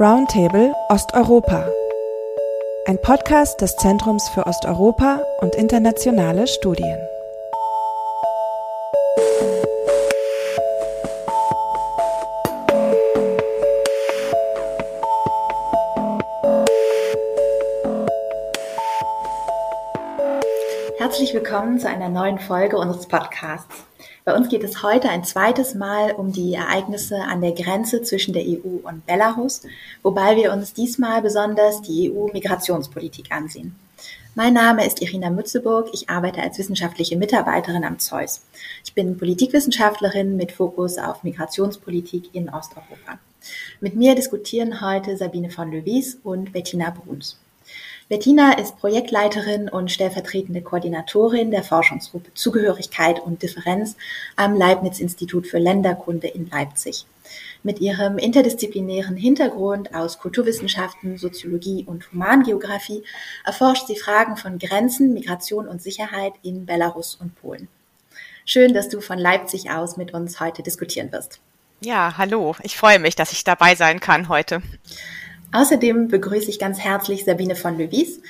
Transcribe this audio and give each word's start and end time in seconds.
Roundtable 0.00 0.72
Osteuropa. 0.88 1.68
Ein 2.86 2.98
Podcast 3.02 3.60
des 3.60 3.76
Zentrums 3.76 4.26
für 4.30 4.46
Osteuropa 4.46 5.20
und 5.42 5.54
internationale 5.56 6.46
Studien. 6.46 6.98
Herzlich 20.96 21.34
willkommen 21.34 21.78
zu 21.78 21.90
einer 21.90 22.08
neuen 22.08 22.38
Folge 22.38 22.78
unseres 22.78 23.06
Podcasts. 23.06 23.89
Bei 24.24 24.36
uns 24.36 24.50
geht 24.50 24.62
es 24.64 24.82
heute 24.82 25.08
ein 25.08 25.24
zweites 25.24 25.74
Mal 25.74 26.12
um 26.12 26.30
die 26.32 26.52
Ereignisse 26.52 27.16
an 27.22 27.40
der 27.40 27.52
Grenze 27.52 28.02
zwischen 28.02 28.34
der 28.34 28.44
EU 28.44 28.80
und 28.82 29.06
Belarus, 29.06 29.62
wobei 30.02 30.36
wir 30.36 30.52
uns 30.52 30.74
diesmal 30.74 31.22
besonders 31.22 31.80
die 31.80 32.12
EU-Migrationspolitik 32.12 33.32
ansehen. 33.32 33.74
Mein 34.34 34.52
Name 34.52 34.86
ist 34.86 35.00
Irina 35.00 35.30
Mützeburg. 35.30 35.88
Ich 35.92 36.10
arbeite 36.10 36.42
als 36.42 36.58
wissenschaftliche 36.58 37.16
Mitarbeiterin 37.16 37.82
am 37.82 37.98
Zeus. 37.98 38.42
Ich 38.84 38.94
bin 38.94 39.18
Politikwissenschaftlerin 39.18 40.36
mit 40.36 40.52
Fokus 40.52 40.98
auf 40.98 41.24
Migrationspolitik 41.24 42.34
in 42.34 42.50
Osteuropa. 42.50 43.18
Mit 43.80 43.96
mir 43.96 44.14
diskutieren 44.14 44.82
heute 44.82 45.16
Sabine 45.16 45.50
von 45.50 45.72
Löwies 45.72 46.18
und 46.22 46.52
Bettina 46.52 46.90
Bruns. 46.90 47.38
Bettina 48.10 48.54
ist 48.54 48.76
Projektleiterin 48.78 49.68
und 49.68 49.92
stellvertretende 49.92 50.62
Koordinatorin 50.62 51.52
der 51.52 51.62
Forschungsgruppe 51.62 52.34
Zugehörigkeit 52.34 53.20
und 53.20 53.40
Differenz 53.40 53.96
am 54.34 54.56
Leibniz-Institut 54.56 55.46
für 55.46 55.60
Länderkunde 55.60 56.26
in 56.26 56.50
Leipzig. 56.50 57.06
Mit 57.62 57.78
ihrem 57.78 58.18
interdisziplinären 58.18 59.16
Hintergrund 59.16 59.94
aus 59.94 60.18
Kulturwissenschaften, 60.18 61.18
Soziologie 61.18 61.84
und 61.86 62.10
Humangeographie 62.10 63.04
erforscht 63.44 63.86
sie 63.86 63.96
Fragen 63.96 64.36
von 64.36 64.58
Grenzen, 64.58 65.14
Migration 65.14 65.68
und 65.68 65.80
Sicherheit 65.80 66.32
in 66.42 66.66
Belarus 66.66 67.14
und 67.14 67.40
Polen. 67.40 67.68
Schön, 68.44 68.74
dass 68.74 68.88
du 68.88 69.00
von 69.00 69.20
Leipzig 69.20 69.70
aus 69.70 69.96
mit 69.96 70.14
uns 70.14 70.40
heute 70.40 70.64
diskutieren 70.64 71.12
wirst. 71.12 71.38
Ja, 71.80 72.14
hallo. 72.18 72.56
Ich 72.64 72.76
freue 72.76 72.98
mich, 72.98 73.14
dass 73.14 73.30
ich 73.30 73.44
dabei 73.44 73.76
sein 73.76 74.00
kann 74.00 74.28
heute. 74.28 74.62
Außerdem 75.52 76.08
begrüße 76.08 76.48
ich 76.48 76.58
ganz 76.58 76.78
herzlich 76.78 77.24
Sabine 77.24 77.56
von 77.56 77.76
Löwies. 77.76 78.20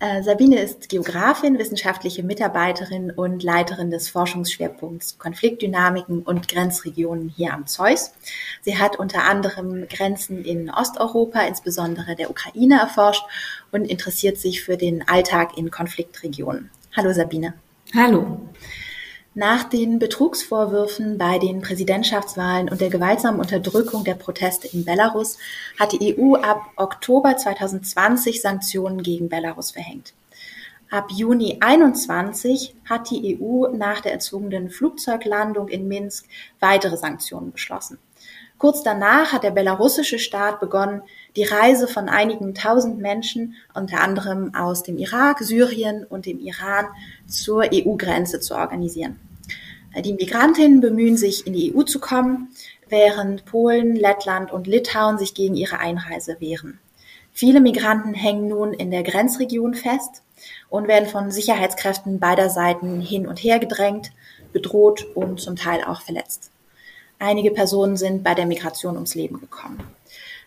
Äh, 0.00 0.22
Sabine 0.22 0.60
ist 0.60 0.88
Geografin, 0.88 1.58
wissenschaftliche 1.58 2.22
Mitarbeiterin 2.22 3.10
und 3.10 3.42
Leiterin 3.42 3.90
des 3.90 4.08
Forschungsschwerpunkts 4.08 5.18
Konfliktdynamiken 5.18 6.22
und 6.22 6.46
Grenzregionen 6.46 7.32
hier 7.36 7.52
am 7.52 7.66
Zeus. 7.66 8.12
Sie 8.62 8.78
hat 8.78 8.96
unter 8.96 9.24
anderem 9.24 9.88
Grenzen 9.88 10.44
in 10.44 10.70
Osteuropa, 10.70 11.40
insbesondere 11.40 12.14
der 12.14 12.30
Ukraine, 12.30 12.78
erforscht 12.78 13.24
und 13.72 13.86
interessiert 13.86 14.38
sich 14.38 14.62
für 14.62 14.76
den 14.76 15.06
Alltag 15.08 15.58
in 15.58 15.72
Konfliktregionen. 15.72 16.70
Hallo 16.96 17.12
Sabine. 17.12 17.54
Hallo. 17.92 18.40
Nach 19.38 19.62
den 19.62 20.00
Betrugsvorwürfen 20.00 21.16
bei 21.16 21.38
den 21.38 21.60
Präsidentschaftswahlen 21.60 22.68
und 22.68 22.80
der 22.80 22.90
gewaltsamen 22.90 23.38
Unterdrückung 23.38 24.02
der 24.02 24.16
Proteste 24.16 24.66
in 24.66 24.84
Belarus 24.84 25.38
hat 25.78 25.92
die 25.92 26.18
EU 26.18 26.34
ab 26.34 26.62
Oktober 26.74 27.36
2020 27.36 28.42
Sanktionen 28.42 29.00
gegen 29.00 29.28
Belarus 29.28 29.70
verhängt. 29.70 30.12
Ab 30.90 31.12
Juni 31.12 31.58
21 31.60 32.74
hat 32.84 33.12
die 33.12 33.38
EU 33.40 33.68
nach 33.68 34.00
der 34.00 34.10
erzwungenen 34.10 34.70
Flugzeuglandung 34.70 35.68
in 35.68 35.86
Minsk 35.86 36.26
weitere 36.58 36.96
Sanktionen 36.96 37.52
beschlossen. 37.52 37.98
Kurz 38.58 38.82
danach 38.82 39.32
hat 39.32 39.44
der 39.44 39.52
belarussische 39.52 40.18
Staat 40.18 40.58
begonnen, 40.58 41.02
die 41.36 41.44
Reise 41.44 41.86
von 41.86 42.08
einigen 42.08 42.56
tausend 42.56 42.98
Menschen, 42.98 43.54
unter 43.72 44.00
anderem 44.00 44.52
aus 44.56 44.82
dem 44.82 44.98
Irak, 44.98 45.38
Syrien 45.38 46.04
und 46.04 46.26
dem 46.26 46.40
Iran, 46.40 46.86
zur 47.28 47.66
EU-Grenze 47.72 48.40
zu 48.40 48.56
organisieren. 48.56 49.27
Die 49.96 50.12
Migrantinnen 50.12 50.80
bemühen 50.80 51.16
sich, 51.16 51.46
in 51.46 51.52
die 51.54 51.74
EU 51.74 51.82
zu 51.82 51.98
kommen, 51.98 52.48
während 52.88 53.44
Polen, 53.44 53.96
Lettland 53.96 54.52
und 54.52 54.66
Litauen 54.66 55.18
sich 55.18 55.34
gegen 55.34 55.56
ihre 55.56 55.78
Einreise 55.78 56.36
wehren. 56.40 56.78
Viele 57.32 57.60
Migranten 57.60 58.14
hängen 58.14 58.48
nun 58.48 58.72
in 58.72 58.90
der 58.90 59.02
Grenzregion 59.02 59.74
fest 59.74 60.22
und 60.68 60.88
werden 60.88 61.08
von 61.08 61.30
Sicherheitskräften 61.30 62.18
beider 62.18 62.50
Seiten 62.50 63.00
hin 63.00 63.26
und 63.26 63.38
her 63.38 63.58
gedrängt, 63.58 64.12
bedroht 64.52 65.06
und 65.14 65.40
zum 65.40 65.56
Teil 65.56 65.84
auch 65.84 66.00
verletzt. 66.00 66.50
Einige 67.18 67.50
Personen 67.50 67.96
sind 67.96 68.22
bei 68.22 68.34
der 68.34 68.46
Migration 68.46 68.94
ums 68.94 69.14
Leben 69.14 69.40
gekommen. 69.40 69.82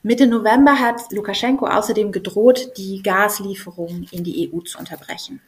Mitte 0.03 0.25
November 0.25 0.79
hat 0.79 1.11
Lukaschenko 1.11 1.67
außerdem 1.67 2.11
gedroht, 2.11 2.71
die 2.77 3.03
Gaslieferungen 3.03 4.07
in 4.11 4.23
die 4.23 4.51
EU 4.51 4.61
zu 4.61 4.79
unterbrechen. 4.79 5.41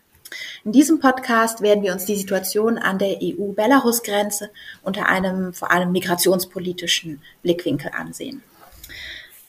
In 0.64 0.72
diesem 0.72 1.00
Podcast 1.00 1.62
werden 1.62 1.84
wir 1.84 1.94
uns 1.94 2.06
die 2.06 2.16
Situation 2.16 2.78
an 2.78 3.00
der 3.00 3.20
EU-Belarus-Grenze 3.22 4.50
unter 4.82 5.10
einem 5.10 5.54
vor 5.54 5.72
allem 5.72 5.92
migrationspolitischen 5.92 7.22
Blickwinkel 7.42 7.92
ansehen. 7.96 8.44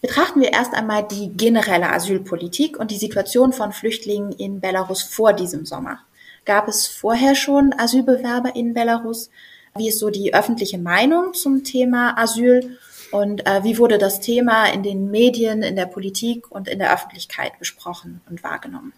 Betrachten 0.00 0.42
wir 0.42 0.52
erst 0.52 0.74
einmal 0.74 1.06
die 1.08 1.30
generelle 1.34 1.90
Asylpolitik 1.90 2.78
und 2.78 2.90
die 2.90 2.98
Situation 2.98 3.54
von 3.54 3.72
Flüchtlingen 3.72 4.32
in 4.32 4.60
Belarus 4.60 5.02
vor 5.02 5.32
diesem 5.32 5.64
Sommer. 5.64 6.00
Gab 6.44 6.68
es 6.68 6.86
vorher 6.86 7.34
schon 7.34 7.72
Asylbewerber 7.72 8.54
in 8.54 8.74
Belarus? 8.74 9.30
Wie 9.76 9.88
ist 9.88 9.98
so 9.98 10.10
die 10.10 10.34
öffentliche 10.34 10.76
Meinung 10.78 11.32
zum 11.32 11.64
Thema 11.64 12.18
Asyl? 12.18 12.76
Und 13.12 13.46
äh, 13.46 13.64
wie 13.64 13.78
wurde 13.78 13.96
das 13.96 14.20
Thema 14.20 14.66
in 14.66 14.82
den 14.82 15.10
Medien, 15.10 15.62
in 15.62 15.74
der 15.74 15.86
Politik 15.86 16.50
und 16.50 16.68
in 16.68 16.80
der 16.80 16.92
Öffentlichkeit 16.92 17.58
besprochen 17.58 18.20
und 18.28 18.42
wahrgenommen? 18.44 18.92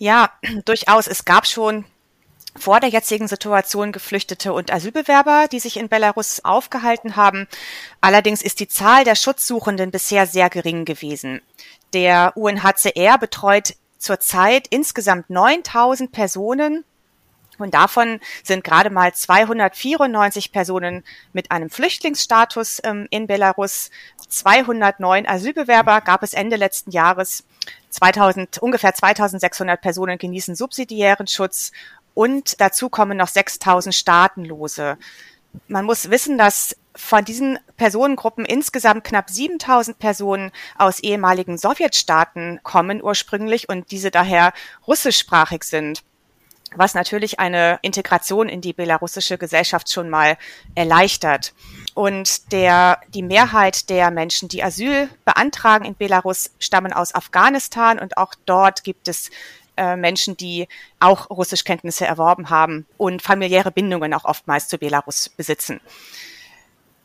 Ja, 0.00 0.30
durchaus. 0.64 1.06
Es 1.06 1.24
gab 1.24 1.46
schon 1.46 1.84
vor 2.56 2.80
der 2.80 2.88
jetzigen 2.88 3.28
Situation 3.28 3.92
Geflüchtete 3.92 4.52
und 4.52 4.72
Asylbewerber, 4.72 5.46
die 5.52 5.60
sich 5.60 5.76
in 5.76 5.88
Belarus 5.88 6.40
aufgehalten 6.42 7.14
haben. 7.14 7.46
Allerdings 8.00 8.42
ist 8.42 8.58
die 8.58 8.66
Zahl 8.66 9.04
der 9.04 9.14
Schutzsuchenden 9.14 9.92
bisher 9.92 10.26
sehr 10.26 10.50
gering 10.50 10.84
gewesen. 10.84 11.42
Der 11.92 12.32
UNHCR 12.34 13.18
betreut 13.18 13.74
zurzeit 13.98 14.66
insgesamt 14.70 15.28
9000 15.28 16.10
Personen 16.10 16.84
und 17.60 17.74
davon 17.74 18.20
sind 18.42 18.64
gerade 18.64 18.90
mal 18.90 19.12
294 19.12 20.52
Personen 20.52 21.04
mit 21.32 21.50
einem 21.50 21.70
Flüchtlingsstatus 21.70 22.80
ähm, 22.84 23.06
in 23.10 23.26
Belarus. 23.26 23.90
209 24.28 25.26
Asylbewerber 25.26 26.00
gab 26.00 26.22
es 26.22 26.34
Ende 26.34 26.56
letzten 26.56 26.90
Jahres 26.90 27.44
2000, 27.90 28.58
ungefähr 28.58 28.94
2600 28.94 29.80
Personen 29.80 30.18
genießen 30.18 30.54
subsidiären 30.54 31.26
Schutz 31.26 31.72
und 32.14 32.60
dazu 32.60 32.88
kommen 32.88 33.16
noch 33.16 33.28
6000 33.28 33.94
Staatenlose. 33.94 34.98
Man 35.68 35.84
muss 35.84 36.10
wissen, 36.10 36.38
dass 36.38 36.76
von 36.94 37.24
diesen 37.24 37.58
Personengruppen 37.76 38.44
insgesamt 38.44 39.04
knapp 39.04 39.30
7000 39.30 39.98
Personen 39.98 40.52
aus 40.76 41.00
ehemaligen 41.00 41.56
Sowjetstaaten 41.56 42.60
kommen 42.62 43.02
ursprünglich 43.02 43.68
und 43.68 43.90
diese 43.90 44.10
daher 44.10 44.52
russischsprachig 44.86 45.64
sind 45.64 46.02
was 46.74 46.94
natürlich 46.94 47.40
eine 47.40 47.78
Integration 47.82 48.48
in 48.48 48.60
die 48.60 48.72
belarussische 48.72 49.38
Gesellschaft 49.38 49.90
schon 49.90 50.08
mal 50.08 50.36
erleichtert. 50.74 51.52
Und 51.94 52.52
der, 52.52 53.00
die 53.08 53.22
Mehrheit 53.22 53.90
der 53.90 54.10
Menschen, 54.10 54.48
die 54.48 54.62
Asyl 54.62 55.08
beantragen 55.24 55.84
in 55.84 55.96
Belarus, 55.96 56.50
stammen 56.58 56.92
aus 56.92 57.14
Afghanistan 57.14 57.98
und 57.98 58.16
auch 58.16 58.34
dort 58.46 58.84
gibt 58.84 59.08
es 59.08 59.30
äh, 59.76 59.96
Menschen, 59.96 60.36
die 60.36 60.68
auch 61.00 61.30
Russischkenntnisse 61.30 62.06
erworben 62.06 62.50
haben 62.50 62.86
und 62.96 63.22
familiäre 63.22 63.70
Bindungen 63.70 64.14
auch 64.14 64.24
oftmals 64.24 64.68
zu 64.68 64.78
Belarus 64.78 65.28
besitzen. 65.28 65.80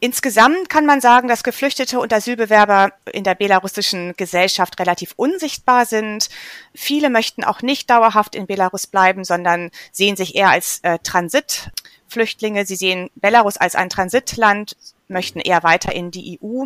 Insgesamt 0.06 0.69
kann 0.69 0.86
man 0.86 1.02
sagen, 1.02 1.28
dass 1.28 1.44
Geflüchtete 1.44 2.00
und 2.00 2.13
Asylbewerber 2.13 2.94
in 3.12 3.24
der 3.24 3.34
belarussischen 3.34 4.13
Gesellschaft 4.16 4.80
relativ 4.80 5.13
unsichtbar 5.16 5.88
sind. 5.88 6.30
Viele 6.75 7.10
möchten 7.10 7.44
auch 7.44 7.63
nicht 7.63 7.90
dauerhaft 7.90 8.36
in 8.36 8.46
Belarus 8.46 8.86
bleiben, 8.86 9.24
sondern 9.24 9.72
sehen 9.92 10.16
sich 10.16 10.36
eher 10.36 10.50
als 10.50 10.78
äh, 10.84 11.00
Transit 11.00 11.72
Flüchtlinge. 12.07 12.68
Sie 12.68 12.75
sehen 12.75 13.10
Belarus 13.16 13.57
als 13.57 13.74
ein 13.74 13.90
Transitland, 13.90 14.78
möchten 15.07 15.40
eher 15.40 15.63
weiter 15.63 15.92
in 15.92 16.12
die 16.12 16.40
EU, 16.40 16.66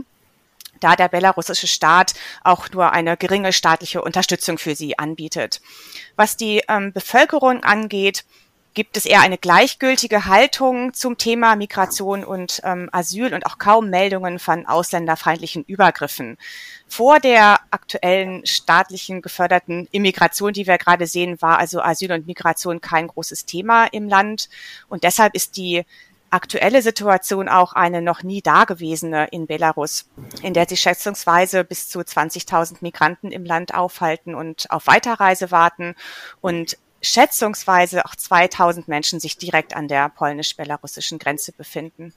da 0.82 0.98
der 0.98 1.08
belarussische 1.08 1.68
Staat 1.68 2.16
auch 2.44 2.70
nur 2.72 2.92
eine 2.92 3.16
geringe 3.16 3.54
staatliche 3.54 4.02
Unterstützung 4.02 4.58
für 4.58 4.76
sie 4.76 5.00
anbietet. 5.00 5.62
Was 6.18 6.36
die 6.36 6.62
ähm, 6.68 6.92
Bevölkerung 6.92 7.64
angeht, 7.64 8.26
gibt 8.74 8.98
es 8.98 9.06
eher 9.06 9.22
eine 9.22 9.38
gleichgültige 9.38 10.26
Haltung 10.26 10.94
zum 10.94 11.18
Thema 11.18 11.56
Migration 11.56 12.24
und 12.24 12.62
ähm, 12.64 12.90
Asyl 12.92 13.34
und 13.34 13.46
auch 13.46 13.58
kaum 13.58 13.90
Meldungen 13.90 14.40
von 14.40 14.66
ausländerfeindlichen 14.66 15.64
Übergriffen. 15.64 16.38
Vor 16.88 17.20
der 17.20 17.60
aktuellen 17.72 18.46
staatlichen 18.46 19.22
geförderten 19.22 19.88
Immigration, 19.92 20.54
die 20.54 20.68
wir 20.68 20.78
gerade 20.78 21.08
sehen, 21.08 21.42
war 21.42 21.58
also 21.58 21.82
Asyl 21.82 22.12
und 22.12 22.28
Migration 22.28 22.82
kein 22.82 23.08
großes 23.08 23.46
Thema 23.46 23.86
im 23.86 24.08
Land. 24.08 24.50
Und 24.88 25.04
deshalb 25.04 25.36
ist 25.36 25.58
die 25.58 25.86
aktuelle 26.32 26.82
Situation 26.82 27.50
auch 27.50 27.74
eine 27.74 28.02
noch 28.02 28.24
nie 28.24 28.42
dagewesene 28.42 29.28
in 29.32 29.48
Belarus, 29.48 30.06
in 30.44 30.54
der 30.54 30.68
sich 30.68 30.80
schätzungsweise 30.80 31.64
bis 31.64 31.90
zu 31.90 32.00
20.000 32.00 32.78
Migranten 32.82 33.32
im 33.32 33.46
Land 33.46 33.74
aufhalten 33.74 34.36
und 34.36 34.70
auf 34.70 34.88
Weiterreise 34.88 35.52
warten 35.52 35.96
und 36.42 36.78
schätzungsweise 37.02 38.06
auch 38.06 38.16
2000 38.16 38.88
Menschen 38.88 39.20
sich 39.20 39.38
direkt 39.38 39.76
an 39.76 39.88
der 39.88 40.10
polnisch-belarussischen 40.10 41.20
Grenze 41.20 41.52
befinden. 41.52 42.14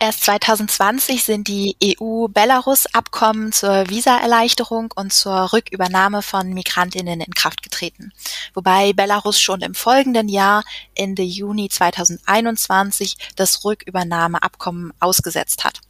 Erst 0.00 0.24
2020 0.26 1.24
sind 1.24 1.48
die 1.48 1.76
EU-Belarus-Abkommen 1.82 3.50
zur 3.50 3.88
Visaerleichterung 3.88 4.94
und 4.94 5.12
zur 5.12 5.52
Rückübernahme 5.52 6.22
von 6.22 6.54
Migrantinnen 6.54 7.20
in 7.20 7.34
Kraft 7.34 7.64
getreten, 7.64 8.12
wobei 8.54 8.92
Belarus 8.92 9.40
schon 9.40 9.60
im 9.60 9.74
folgenden 9.74 10.28
Jahr 10.28 10.62
Ende 10.94 11.22
Juni 11.22 11.68
2021 11.68 13.16
das 13.34 13.64
Rückübernahmeabkommen 13.64 14.92
ausgesetzt 15.00 15.64
hat. 15.64 15.80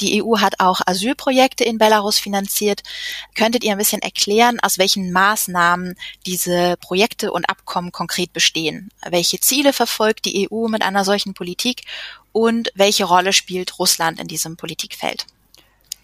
Die 0.00 0.22
EU 0.22 0.38
hat 0.38 0.60
auch 0.60 0.80
Asylprojekte 0.86 1.64
in 1.64 1.78
Belarus 1.78 2.18
finanziert. 2.18 2.82
Könntet 3.34 3.64
ihr 3.64 3.72
ein 3.72 3.78
bisschen 3.78 4.02
erklären, 4.02 4.58
aus 4.60 4.78
welchen 4.78 5.12
Maßnahmen 5.12 5.96
diese 6.26 6.76
Projekte 6.80 7.32
und 7.32 7.48
Abkommen 7.48 7.92
konkret 7.92 8.32
bestehen? 8.32 8.90
Welche 9.08 9.40
Ziele 9.40 9.72
verfolgt 9.72 10.24
die 10.24 10.48
EU 10.50 10.68
mit 10.68 10.82
einer 10.82 11.04
solchen 11.04 11.34
Politik 11.34 11.82
und 12.32 12.70
welche 12.74 13.04
Rolle 13.04 13.32
spielt 13.32 13.78
Russland 13.78 14.20
in 14.20 14.28
diesem 14.28 14.56
Politikfeld? 14.56 15.26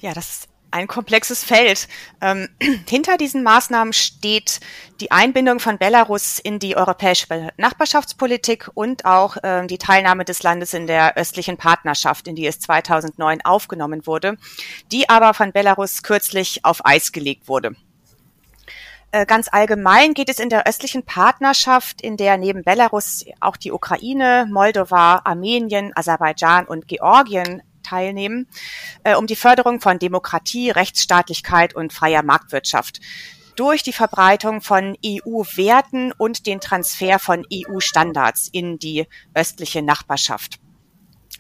Ja, 0.01 0.13
das 0.15 0.31
ist 0.31 0.49
ein 0.75 0.89
komplexes 0.89 1.45
Feld. 1.45 1.89
Ähm, 2.21 2.49
hinter 2.89 3.17
diesen 3.17 3.43
Maßnahmen 3.43 3.93
steht 3.93 4.61
die 5.01 5.11
Einbindung 5.13 5.61
von 5.61 5.79
Belarus 5.79 6.39
in 6.39 6.59
die 6.59 6.77
europäische 6.77 7.53
Nachbarschaftspolitik 7.57 8.71
und 8.75 9.05
auch 9.05 9.37
äh, 9.43 9.67
die 9.67 9.79
Teilnahme 9.79 10.25
des 10.25 10.43
Landes 10.43 10.75
in 10.75 10.87
der 10.87 11.17
östlichen 11.17 11.57
Partnerschaft, 11.57 12.29
in 12.29 12.35
die 12.35 12.47
es 12.47 12.59
2009 12.61 13.41
aufgenommen 13.45 14.07
wurde, 14.07 14.37
die 14.91 15.09
aber 15.09 15.33
von 15.33 15.53
Belarus 15.53 16.03
kürzlich 16.03 16.65
auf 16.65 16.85
Eis 16.85 17.13
gelegt 17.13 17.49
wurde. 17.49 17.77
Äh, 19.13 19.27
ganz 19.27 19.49
allgemein 19.53 20.13
geht 20.13 20.29
es 20.29 20.41
in 20.41 20.49
der 20.49 20.67
östlichen 20.67 21.05
Partnerschaft, 21.05 22.01
in 22.01 22.17
der 22.17 22.37
neben 22.37 22.65
Belarus 22.65 23.25
auch 23.39 23.57
die 23.57 23.71
Ukraine, 23.71 24.49
Moldova, 24.51 25.23
Armenien, 25.25 25.93
Aserbaidschan 25.95 26.67
und 26.67 26.89
Georgien 26.89 27.63
teilnehmen, 27.85 28.49
äh, 29.05 29.15
um 29.15 29.29
die 29.29 29.37
Förderung 29.37 29.81
von 29.81 30.01
Demokratie, 30.01 30.71
Rechtsstaatlichkeit 30.71 31.75
und 31.75 31.93
freier 31.93 32.25
Marktwirtschaft 32.25 33.01
durch 33.57 33.83
die 33.83 33.93
Verbreitung 33.93 34.61
von 34.61 34.97
EU-Werten 35.05 36.13
und 36.13 36.47
den 36.47 36.61
Transfer 36.61 37.19
von 37.19 37.47
EU-Standards 37.53 38.49
in 38.51 38.79
die 38.79 39.07
östliche 39.33 39.83
Nachbarschaft. 39.83 40.59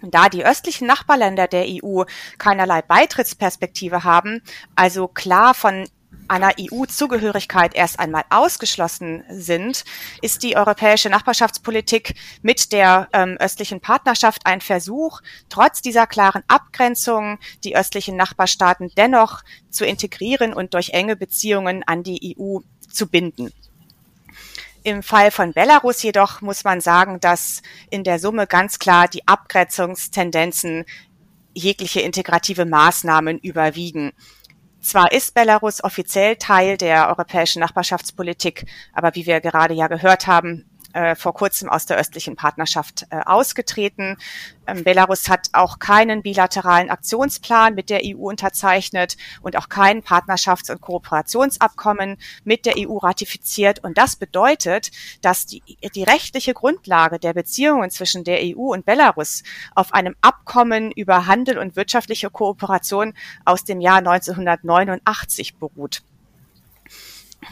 Da 0.02 0.28
die 0.28 0.44
östlichen 0.44 0.86
Nachbarländer 0.86 1.46
der 1.46 1.66
EU 1.66 2.04
keinerlei 2.38 2.82
Beitrittsperspektive 2.82 4.04
haben, 4.04 4.42
also 4.74 5.08
klar 5.08 5.54
von 5.54 5.88
einer 6.28 6.52
EU-Zugehörigkeit 6.58 7.74
erst 7.74 8.00
einmal 8.00 8.24
ausgeschlossen 8.30 9.24
sind, 9.28 9.84
ist 10.22 10.42
die 10.42 10.56
europäische 10.56 11.10
Nachbarschaftspolitik 11.10 12.14
mit 12.42 12.72
der 12.72 13.08
ähm, 13.12 13.36
östlichen 13.38 13.80
Partnerschaft 13.80 14.46
ein 14.46 14.60
Versuch, 14.60 15.20
trotz 15.48 15.82
dieser 15.82 16.06
klaren 16.06 16.42
Abgrenzung 16.48 17.38
die 17.62 17.76
östlichen 17.76 18.16
Nachbarstaaten 18.16 18.90
dennoch 18.96 19.42
zu 19.70 19.84
integrieren 19.84 20.54
und 20.54 20.74
durch 20.74 20.90
enge 20.90 21.16
Beziehungen 21.16 21.82
an 21.86 22.02
die 22.02 22.36
EU 22.38 22.60
zu 22.90 23.08
binden. 23.08 23.52
Im 24.82 25.02
Fall 25.02 25.30
von 25.30 25.54
Belarus 25.54 26.02
jedoch 26.02 26.42
muss 26.42 26.62
man 26.62 26.82
sagen, 26.82 27.18
dass 27.18 27.62
in 27.90 28.04
der 28.04 28.18
Summe 28.18 28.46
ganz 28.46 28.78
klar 28.78 29.08
die 29.08 29.26
Abgrenzungstendenzen 29.26 30.84
jegliche 31.54 32.00
integrative 32.00 32.66
Maßnahmen 32.66 33.38
überwiegen. 33.38 34.12
Zwar 34.84 35.12
ist 35.12 35.32
Belarus 35.32 35.82
offiziell 35.82 36.36
Teil 36.36 36.76
der 36.76 37.08
europäischen 37.08 37.60
Nachbarschaftspolitik, 37.60 38.66
aber 38.92 39.14
wie 39.14 39.24
wir 39.24 39.40
gerade 39.40 39.72
ja 39.72 39.86
gehört 39.86 40.26
haben, 40.26 40.66
äh, 40.94 41.14
vor 41.16 41.34
kurzem 41.34 41.68
aus 41.68 41.86
der 41.86 41.98
östlichen 41.98 42.36
Partnerschaft 42.36 43.06
äh, 43.10 43.20
ausgetreten. 43.26 44.16
Ähm, 44.66 44.84
Belarus 44.84 45.28
hat 45.28 45.48
auch 45.52 45.78
keinen 45.78 46.22
bilateralen 46.22 46.88
Aktionsplan 46.88 47.74
mit 47.74 47.90
der 47.90 48.00
EU 48.04 48.28
unterzeichnet 48.28 49.16
und 49.42 49.56
auch 49.56 49.68
kein 49.68 50.02
Partnerschafts- 50.02 50.70
und 50.70 50.80
Kooperationsabkommen 50.80 52.16
mit 52.44 52.64
der 52.64 52.74
EU 52.78 52.96
ratifiziert. 52.98 53.82
Und 53.82 53.98
das 53.98 54.16
bedeutet, 54.16 54.90
dass 55.20 55.46
die, 55.46 55.62
die 55.94 56.04
rechtliche 56.04 56.54
Grundlage 56.54 57.18
der 57.18 57.34
Beziehungen 57.34 57.90
zwischen 57.90 58.24
der 58.24 58.38
EU 58.42 58.72
und 58.72 58.86
Belarus 58.86 59.42
auf 59.74 59.92
einem 59.92 60.14
Abkommen 60.20 60.92
über 60.92 61.26
Handel 61.26 61.58
und 61.58 61.76
wirtschaftliche 61.76 62.30
Kooperation 62.30 63.14
aus 63.44 63.64
dem 63.64 63.80
Jahr 63.80 63.98
1989 63.98 65.56
beruht. 65.56 66.02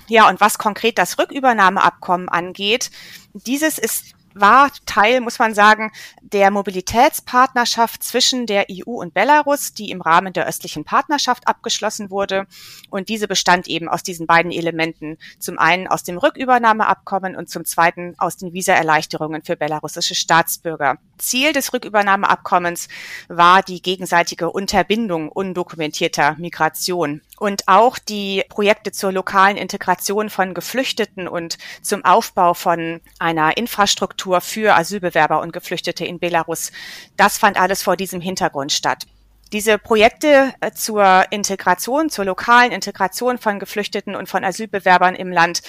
Ja, 0.08 0.28
und 0.28 0.40
was 0.40 0.58
konkret 0.58 0.98
das 0.98 1.18
Rückübernahmeabkommen 1.18 2.28
angeht, 2.28 2.90
dieses 3.34 3.78
ist 3.78 4.14
war 4.34 4.70
Teil, 4.86 5.20
muss 5.20 5.38
man 5.38 5.54
sagen, 5.54 5.92
der 6.20 6.50
Mobilitätspartnerschaft 6.50 8.02
zwischen 8.02 8.46
der 8.46 8.66
EU 8.70 8.92
und 8.92 9.14
Belarus, 9.14 9.74
die 9.74 9.90
im 9.90 10.00
Rahmen 10.00 10.32
der 10.32 10.46
östlichen 10.46 10.84
Partnerschaft 10.84 11.46
abgeschlossen 11.46 12.10
wurde. 12.10 12.46
Und 12.90 13.08
diese 13.08 13.28
bestand 13.28 13.68
eben 13.68 13.88
aus 13.88 14.02
diesen 14.02 14.26
beiden 14.26 14.52
Elementen. 14.52 15.18
Zum 15.38 15.58
einen 15.58 15.86
aus 15.86 16.02
dem 16.02 16.18
Rückübernahmeabkommen 16.18 17.36
und 17.36 17.50
zum 17.50 17.64
zweiten 17.64 18.14
aus 18.18 18.36
den 18.36 18.52
Visaerleichterungen 18.52 19.42
für 19.42 19.56
belarussische 19.56 20.14
Staatsbürger. 20.14 20.98
Ziel 21.18 21.52
des 21.52 21.72
Rückübernahmeabkommens 21.72 22.88
war 23.28 23.62
die 23.62 23.80
gegenseitige 23.80 24.50
Unterbindung 24.50 25.28
undokumentierter 25.28 26.36
Migration 26.38 27.22
und 27.38 27.68
auch 27.68 27.98
die 27.98 28.44
Projekte 28.48 28.92
zur 28.92 29.12
lokalen 29.12 29.56
Integration 29.56 30.30
von 30.30 30.54
Geflüchteten 30.54 31.28
und 31.28 31.58
zum 31.82 32.04
Aufbau 32.04 32.54
von 32.54 33.00
einer 33.18 33.56
Infrastruktur 33.56 34.21
für 34.40 34.76
Asylbewerber 34.76 35.40
und 35.40 35.52
Geflüchtete 35.52 36.04
in 36.04 36.18
Belarus. 36.18 36.72
Das 37.16 37.38
fand 37.38 37.58
alles 37.58 37.82
vor 37.82 37.96
diesem 37.96 38.20
Hintergrund 38.20 38.72
statt. 38.72 39.06
Diese 39.52 39.76
Projekte 39.78 40.54
äh, 40.60 40.72
zur 40.72 41.24
Integration, 41.30 42.08
zur 42.08 42.24
lokalen 42.24 42.72
Integration 42.72 43.36
von 43.38 43.58
Geflüchteten 43.58 44.14
und 44.14 44.28
von 44.28 44.44
Asylbewerbern 44.44 45.14
im 45.14 45.30
Land 45.30 45.62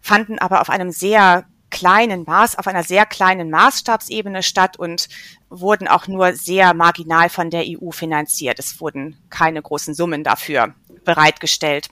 fanden 0.00 0.38
aber 0.38 0.60
auf 0.60 0.68
einem 0.68 0.90
sehr 0.90 1.46
kleinen 1.70 2.24
Maß, 2.24 2.58
auf 2.58 2.66
einer 2.66 2.82
sehr 2.82 3.06
kleinen 3.06 3.50
Maßstabsebene 3.50 4.42
statt 4.42 4.78
und 4.78 5.08
wurden 5.48 5.88
auch 5.88 6.06
nur 6.06 6.34
sehr 6.34 6.74
marginal 6.74 7.28
von 7.28 7.50
der 7.50 7.64
EU 7.66 7.90
finanziert. 7.90 8.58
Es 8.58 8.80
wurden 8.80 9.16
keine 9.30 9.62
großen 9.62 9.94
Summen 9.94 10.24
dafür 10.24 10.74
bereitgestellt. 11.04 11.88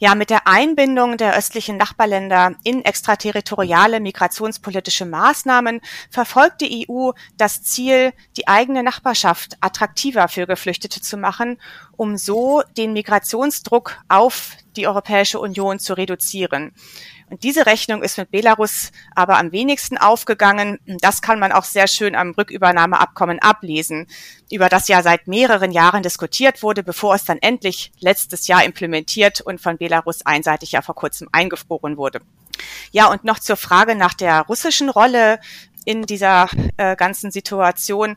Ja, 0.00 0.14
mit 0.14 0.30
der 0.30 0.46
Einbindung 0.46 1.16
der 1.16 1.36
östlichen 1.36 1.76
Nachbarländer 1.76 2.54
in 2.62 2.84
extraterritoriale 2.84 3.98
migrationspolitische 3.98 5.04
Maßnahmen 5.04 5.80
verfolgt 6.08 6.60
die 6.60 6.86
EU 6.88 7.10
das 7.36 7.64
Ziel, 7.64 8.12
die 8.36 8.46
eigene 8.46 8.84
Nachbarschaft 8.84 9.56
attraktiver 9.60 10.28
für 10.28 10.46
Geflüchtete 10.46 11.00
zu 11.00 11.16
machen, 11.16 11.60
um 11.96 12.16
so 12.16 12.62
den 12.76 12.92
Migrationsdruck 12.92 13.98
auf 14.06 14.52
die 14.76 14.86
Europäische 14.86 15.40
Union 15.40 15.80
zu 15.80 15.94
reduzieren. 15.94 16.72
Und 17.30 17.42
diese 17.42 17.66
Rechnung 17.66 18.02
ist 18.02 18.18
mit 18.18 18.30
Belarus 18.30 18.90
aber 19.14 19.38
am 19.38 19.52
wenigsten 19.52 19.98
aufgegangen. 19.98 20.78
Das 21.00 21.20
kann 21.22 21.38
man 21.38 21.52
auch 21.52 21.64
sehr 21.64 21.86
schön 21.86 22.14
am 22.14 22.30
Rückübernahmeabkommen 22.30 23.38
ablesen, 23.40 24.06
über 24.50 24.68
das 24.68 24.88
ja 24.88 25.02
seit 25.02 25.28
mehreren 25.28 25.70
Jahren 25.70 26.02
diskutiert 26.02 26.62
wurde, 26.62 26.82
bevor 26.82 27.14
es 27.14 27.24
dann 27.24 27.38
endlich 27.38 27.92
letztes 28.00 28.46
Jahr 28.46 28.64
implementiert 28.64 29.40
und 29.40 29.60
von 29.60 29.76
Belarus 29.76 30.24
einseitig 30.24 30.72
ja 30.72 30.82
vor 30.82 30.94
kurzem 30.94 31.28
eingefroren 31.32 31.96
wurde. 31.96 32.20
Ja, 32.90 33.10
und 33.10 33.24
noch 33.24 33.38
zur 33.38 33.56
Frage 33.56 33.94
nach 33.94 34.14
der 34.14 34.42
russischen 34.42 34.88
Rolle 34.88 35.38
in 35.84 36.02
dieser 36.02 36.48
äh, 36.76 36.96
ganzen 36.96 37.30
Situation. 37.30 38.16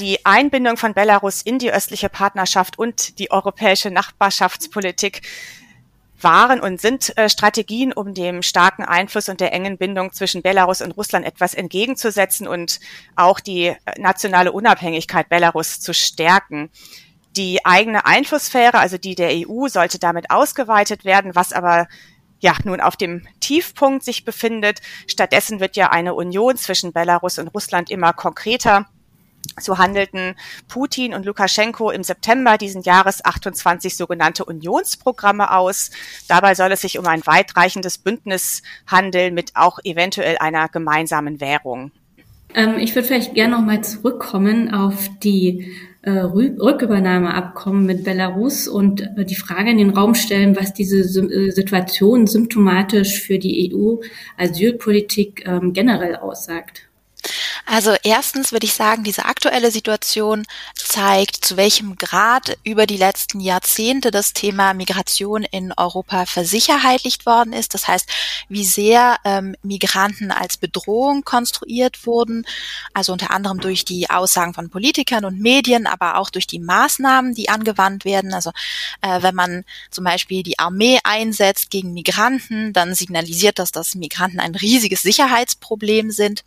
Die 0.00 0.24
Einbindung 0.26 0.76
von 0.76 0.94
Belarus 0.94 1.42
in 1.42 1.58
die 1.58 1.72
östliche 1.72 2.08
Partnerschaft 2.08 2.78
und 2.78 3.18
die 3.18 3.30
europäische 3.30 3.90
Nachbarschaftspolitik 3.90 5.22
waren 6.20 6.60
und 6.60 6.80
sind 6.80 7.16
äh, 7.16 7.28
Strategien, 7.28 7.92
um 7.92 8.14
dem 8.14 8.42
starken 8.42 8.84
Einfluss 8.84 9.28
und 9.28 9.40
der 9.40 9.52
engen 9.52 9.78
Bindung 9.78 10.12
zwischen 10.12 10.42
Belarus 10.42 10.80
und 10.80 10.92
Russland 10.92 11.26
etwas 11.26 11.54
entgegenzusetzen 11.54 12.46
und 12.48 12.80
auch 13.16 13.40
die 13.40 13.66
äh, 13.66 13.76
nationale 13.98 14.52
Unabhängigkeit 14.52 15.28
Belarus 15.28 15.80
zu 15.80 15.92
stärken. 15.92 16.70
Die 17.36 17.64
eigene 17.64 18.06
Einflusssphäre, 18.06 18.78
also 18.78 18.96
die 18.96 19.16
der 19.16 19.30
EU, 19.32 19.68
sollte 19.68 19.98
damit 19.98 20.30
ausgeweitet 20.30 21.04
werden, 21.04 21.34
was 21.34 21.52
aber 21.52 21.88
ja 22.38 22.54
nun 22.64 22.80
auf 22.80 22.96
dem 22.96 23.26
Tiefpunkt 23.40 24.04
sich 24.04 24.24
befindet. 24.24 24.80
Stattdessen 25.06 25.60
wird 25.60 25.76
ja 25.76 25.90
eine 25.90 26.14
Union 26.14 26.56
zwischen 26.56 26.92
Belarus 26.92 27.38
und 27.38 27.48
Russland 27.48 27.90
immer 27.90 28.12
konkreter 28.12 28.86
so 29.60 29.78
handelten 29.78 30.34
Putin 30.68 31.14
und 31.14 31.24
Lukaschenko 31.24 31.90
im 31.90 32.02
September 32.02 32.58
diesen 32.58 32.82
Jahres 32.82 33.24
28 33.24 33.96
sogenannte 33.96 34.44
Unionsprogramme 34.44 35.52
aus. 35.52 35.90
Dabei 36.28 36.54
soll 36.54 36.72
es 36.72 36.80
sich 36.80 36.98
um 36.98 37.06
ein 37.06 37.26
weitreichendes 37.26 37.98
Bündnis 37.98 38.62
handeln 38.86 39.34
mit 39.34 39.52
auch 39.54 39.78
eventuell 39.84 40.36
einer 40.38 40.68
gemeinsamen 40.68 41.40
Währung. 41.40 41.92
Ähm, 42.54 42.78
ich 42.78 42.94
würde 42.94 43.08
vielleicht 43.08 43.34
gerne 43.34 43.56
noch 43.56 43.64
mal 43.64 43.82
zurückkommen 43.82 44.72
auf 44.72 45.08
die 45.22 45.72
äh, 46.02 46.10
Rückübernahmeabkommen 46.10 47.86
mit 47.86 48.04
Belarus 48.04 48.68
und 48.68 49.00
äh, 49.16 49.24
die 49.24 49.34
Frage 49.34 49.70
in 49.70 49.78
den 49.78 49.90
Raum 49.90 50.14
stellen, 50.14 50.54
was 50.56 50.72
diese 50.72 50.98
äh, 50.98 51.50
Situation 51.50 52.26
symptomatisch 52.26 53.22
für 53.22 53.38
die 53.38 53.72
EU-Asylpolitik 53.72 55.44
ähm, 55.46 55.72
generell 55.72 56.16
aussagt. 56.16 56.88
Also 57.66 57.94
erstens 58.02 58.52
würde 58.52 58.66
ich 58.66 58.74
sagen, 58.74 59.04
diese 59.04 59.24
aktuelle 59.24 59.70
Situation 59.70 60.44
zeigt, 60.74 61.44
zu 61.44 61.56
welchem 61.56 61.96
Grad 61.96 62.58
über 62.62 62.86
die 62.86 62.98
letzten 62.98 63.40
Jahrzehnte 63.40 64.10
das 64.10 64.34
Thema 64.34 64.74
Migration 64.74 65.44
in 65.44 65.72
Europa 65.72 66.26
versicherheitlicht 66.26 67.24
worden 67.24 67.54
ist. 67.54 67.72
Das 67.72 67.88
heißt, 67.88 68.08
wie 68.48 68.64
sehr 68.64 69.16
ähm, 69.24 69.56
Migranten 69.62 70.30
als 70.30 70.58
Bedrohung 70.58 71.24
konstruiert 71.24 72.06
wurden, 72.06 72.46
also 72.92 73.12
unter 73.12 73.30
anderem 73.30 73.60
durch 73.60 73.84
die 73.84 74.10
Aussagen 74.10 74.52
von 74.52 74.68
Politikern 74.68 75.24
und 75.24 75.40
Medien, 75.40 75.86
aber 75.86 76.18
auch 76.18 76.28
durch 76.28 76.46
die 76.46 76.60
Maßnahmen, 76.60 77.34
die 77.34 77.48
angewandt 77.48 78.04
werden. 78.04 78.34
Also 78.34 78.50
äh, 79.00 79.22
wenn 79.22 79.34
man 79.34 79.64
zum 79.90 80.04
Beispiel 80.04 80.42
die 80.42 80.58
Armee 80.58 80.98
einsetzt 81.02 81.70
gegen 81.70 81.94
Migranten, 81.94 82.74
dann 82.74 82.94
signalisiert 82.94 83.58
das, 83.58 83.72
dass 83.72 83.94
Migranten 83.94 84.38
ein 84.38 84.54
riesiges 84.54 85.00
Sicherheitsproblem 85.02 86.10
sind. 86.10 86.44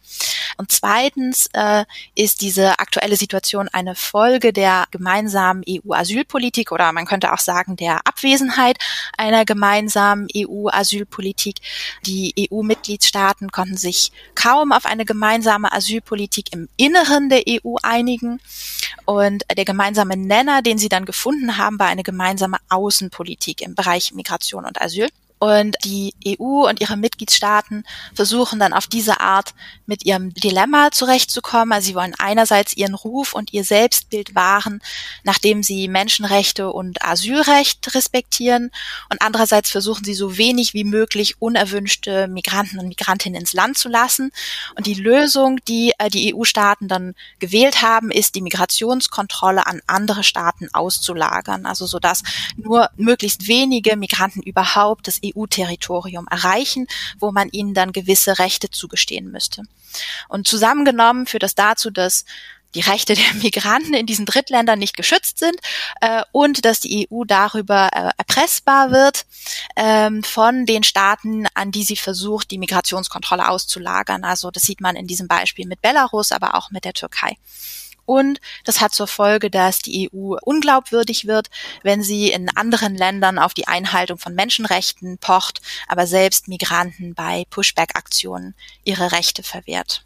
Und 0.58 0.72
zweitens 1.08 1.50
äh, 1.54 1.86
ist 2.16 2.42
diese 2.42 2.80
aktuelle 2.80 3.16
Situation 3.16 3.70
eine 3.72 3.96
Folge 3.96 4.54
der 4.54 4.86
gemeinsamen 4.92 5.64
EU-Asylpolitik 5.68 6.72
oder 6.72 6.92
man 6.92 7.06
könnte 7.06 7.34
auch 7.34 7.40
sagen 7.40 7.76
der 7.76 8.06
Abwesenheit 8.06 8.78
einer 9.18 9.46
gemeinsamen 9.46 10.28
EU-Asylpolitik. 10.36 11.58
Die 12.06 12.50
EU-Mitgliedstaaten 12.52 13.52
konnten 13.52 13.78
sich 13.78 14.12
kaum 14.36 14.72
auf 14.72 14.86
eine 14.86 15.06
gemeinsame 15.06 15.72
Asylpolitik 15.72 16.54
im 16.54 16.68
Inneren 16.78 17.30
der 17.30 17.44
EU 17.48 17.76
einigen. 17.84 18.40
Und 19.06 19.44
der 19.56 19.66
gemeinsame 19.66 20.18
Nenner, 20.18 20.62
den 20.62 20.78
sie 20.78 20.90
dann 20.90 21.06
gefunden 21.06 21.58
haben, 21.58 21.80
war 21.80 21.88
eine 21.88 22.04
gemeinsame 22.04 22.58
Außenpolitik 22.70 23.62
im 23.62 23.76
Bereich 23.76 24.14
Migration 24.14 24.66
und 24.66 24.82
Asyl. 24.82 25.08
Und 25.40 25.76
die 25.84 26.16
EU 26.26 26.68
und 26.68 26.82
ihre 26.82 26.98
Mitgliedstaaten 26.98 27.84
versuchen 28.14 28.60
dann 28.60 28.74
auf 28.74 28.88
diese 28.88 29.20
Art 29.20 29.54
mit 29.86 30.06
ihrem 30.06 30.34
Dilemma 30.34 30.92
zurechtzukommen. 30.92 31.72
Also 31.72 31.88
sie 31.88 31.96
wollen 31.96 32.16
einerseits 32.18 32.76
ihren 32.76 32.96
Ruf 32.96 33.34
und 33.34 33.54
ihr 33.54 33.64
Selbstbild 33.64 34.34
wahren, 34.34 34.82
nachdem 35.24 35.62
sie 35.62 35.88
Menschenrechte 35.88 36.72
und 36.72 37.04
Asylrecht 37.04 37.94
respektieren. 37.94 38.72
Und 39.10 39.22
andererseits 39.22 39.70
versuchen 39.70 40.04
sie 40.04 40.16
so 40.16 40.38
wenig 40.38 40.74
wie 40.74 40.84
möglich 40.84 41.40
unerwünschte 41.40 42.28
Migranten 42.28 42.80
und 42.80 42.88
Migrantinnen 42.88 43.40
ins 43.40 43.54
Land 43.54 43.78
zu 43.78 43.90
lassen. 43.90 44.32
Und 44.76 44.88
die 44.88 44.96
Lösung, 44.96 45.60
die 45.68 45.94
äh, 46.00 46.10
die 46.10 46.34
EU-Staaten 46.34 46.88
dann 46.88 47.14
gewählt 47.40 47.82
haben, 47.82 48.10
ist 48.10 48.36
die 48.36 48.42
Migrationskontrolle 48.42 49.68
an 49.68 49.82
andere 49.86 50.24
Staaten 50.24 50.70
auszulagern. 50.74 51.66
Also 51.66 51.86
so 51.86 52.00
dass 52.00 52.24
nur 52.56 52.90
möglichst 52.98 53.48
wenige 53.48 53.96
Migranten 53.98 54.42
überhaupt 54.42 55.08
das 55.08 55.20
EU-Territorium 55.36 56.28
erreichen, 56.30 56.88
wo 57.20 57.32
man 57.32 57.50
ihnen 57.50 57.74
dann 57.74 57.92
gewisse 57.92 58.40
Rechte 58.40 58.70
zugestehen 58.70 59.32
müsste. 59.32 59.64
Und 60.28 60.48
zusammengenommen 60.48 61.28
führt 61.28 61.44
das 61.44 61.56
dazu, 61.56 61.90
dass 61.90 62.26
die 62.76 62.82
Rechte 62.82 63.16
der 63.16 63.34
Migranten 63.42 63.94
in 63.94 64.06
diesen 64.06 64.26
Drittländern 64.26 64.80
nicht 64.80 64.96
geschützt 64.96 65.40
sind 65.40 65.56
äh, 66.02 66.24
und 66.32 66.66
dass 66.66 66.80
die 66.80 67.08
EU 67.12 67.24
darüber 67.26 67.90
äh, 67.94 68.10
erpressbar 68.18 68.92
wird 68.92 69.26
ähm, 69.76 70.24
von 70.24 70.66
den 70.66 70.84
Staaten, 70.84 71.48
an 71.54 71.72
die 71.72 71.84
sie 71.84 71.96
versucht, 71.96 72.52
die 72.52 72.58
Migrationskontrolle 72.58 73.50
auszulagern. 73.50 74.24
Also 74.24 74.52
das 74.52 74.64
sieht 74.64 74.82
man 74.82 74.96
in 74.96 75.08
diesem 75.08 75.28
Beispiel 75.28 75.66
mit 75.68 75.82
Belarus, 75.82 76.32
aber 76.32 76.56
auch 76.56 76.72
mit 76.72 76.86
der 76.86 76.94
Türkei. 76.94 77.38
Und 78.08 78.40
das 78.64 78.80
hat 78.80 78.94
zur 78.94 79.06
Folge, 79.06 79.52
dass 79.52 79.80
die 79.80 80.10
EU 80.10 80.38
unglaubwürdig 80.42 81.28
wird, 81.28 81.50
wenn 81.84 82.02
sie 82.02 82.32
in 82.32 82.50
anderen 82.56 82.96
Ländern 82.96 83.38
auf 83.38 83.54
die 83.54 83.68
Einhaltung 83.68 84.18
von 84.18 84.34
Menschenrechten 84.34 85.18
pocht, 85.18 85.60
aber 85.90 86.08
selbst 86.08 86.48
Migranten 86.48 87.16
bei 87.16 87.44
Pushback-Aktionen 87.50 88.56
ihre 88.86 89.12
Rechte 89.12 89.44
verwehrt. 89.44 90.06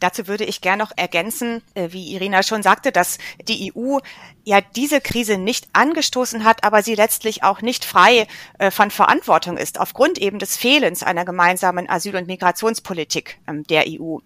Dazu 0.00 0.28
würde 0.28 0.44
ich 0.44 0.60
gerne 0.60 0.82
noch 0.82 0.92
ergänzen, 0.96 1.62
äh, 1.74 1.88
wie 1.92 2.12
Irina 2.12 2.42
schon 2.42 2.62
sagte, 2.62 2.92
dass 2.92 3.16
die 3.42 3.72
EU 3.74 3.98
ja 4.44 4.60
diese 4.60 5.00
Krise 5.00 5.38
nicht 5.38 5.66
angestoßen 5.72 6.44
hat, 6.44 6.62
aber 6.62 6.82
sie 6.82 6.94
letztlich 6.94 7.42
auch 7.42 7.62
nicht 7.62 7.86
frei 7.86 8.26
äh, 8.58 8.70
von 8.70 8.90
Verantwortung 8.90 9.56
ist, 9.56 9.80
aufgrund 9.80 10.18
eben 10.18 10.38
des 10.38 10.58
Fehlens 10.58 11.02
einer 11.02 11.24
gemeinsamen 11.24 11.88
Asyl- 11.88 12.16
und 12.16 12.26
Migrationspolitik 12.26 13.38
ähm, 13.48 13.64
der 13.64 13.86
EU. 13.88 14.18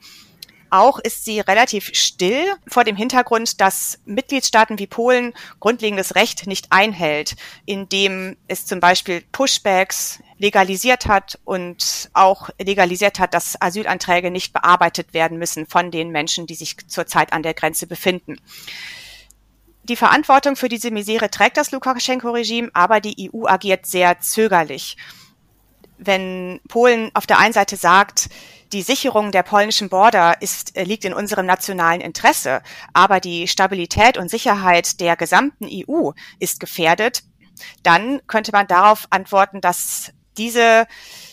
Auch 0.72 0.98
ist 0.98 1.26
sie 1.26 1.38
relativ 1.40 1.90
still 1.92 2.46
vor 2.66 2.82
dem 2.84 2.96
Hintergrund, 2.96 3.60
dass 3.60 3.98
Mitgliedstaaten 4.06 4.78
wie 4.78 4.86
Polen 4.86 5.34
grundlegendes 5.60 6.14
Recht 6.14 6.46
nicht 6.46 6.68
einhält, 6.70 7.36
indem 7.66 8.38
es 8.48 8.64
zum 8.64 8.80
Beispiel 8.80 9.20
Pushbacks 9.32 10.20
legalisiert 10.38 11.04
hat 11.04 11.38
und 11.44 12.08
auch 12.14 12.48
legalisiert 12.58 13.18
hat, 13.18 13.34
dass 13.34 13.60
Asylanträge 13.60 14.30
nicht 14.30 14.54
bearbeitet 14.54 15.12
werden 15.12 15.36
müssen 15.36 15.66
von 15.66 15.90
den 15.90 16.08
Menschen, 16.08 16.46
die 16.46 16.54
sich 16.54 16.78
zurzeit 16.88 17.34
an 17.34 17.42
der 17.42 17.52
Grenze 17.52 17.86
befinden. 17.86 18.38
Die 19.82 19.96
Verantwortung 19.96 20.56
für 20.56 20.70
diese 20.70 20.90
Misere 20.90 21.30
trägt 21.30 21.58
das 21.58 21.70
Lukaschenko-Regime, 21.72 22.70
aber 22.72 23.00
die 23.00 23.30
EU 23.30 23.46
agiert 23.46 23.84
sehr 23.84 24.20
zögerlich. 24.20 24.96
Wenn 25.98 26.60
Polen 26.66 27.10
auf 27.12 27.26
der 27.26 27.38
einen 27.38 27.52
Seite 27.52 27.76
sagt, 27.76 28.30
die 28.72 28.82
Sicherung 28.82 29.32
der 29.32 29.42
polnischen 29.42 29.88
Border 29.88 30.40
ist, 30.40 30.76
äh, 30.76 30.84
liegt 30.84 31.04
in 31.04 31.14
unserem 31.14 31.46
nationalen 31.46 32.00
Interesse, 32.00 32.62
aber 32.92 33.20
die 33.20 33.48
Stabilität 33.48 34.16
und 34.16 34.30
Sicherheit 34.30 35.00
der 35.00 35.16
gesamten 35.16 35.66
EU 35.70 36.12
ist 36.38 36.60
gefährdet, 36.60 37.22
dann 37.82 38.20
könnte 38.26 38.52
man 38.52 38.66
darauf 38.66 39.06
antworten, 39.10 39.60
dass 39.60 40.12
diese 40.38 40.86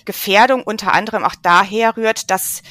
Gefährdung 0.05 0.63
unter 0.63 0.93
anderem 0.93 1.23
auch 1.23 1.35
daher 1.35 1.95
rührt, 1.95 2.29
dass 2.29 2.61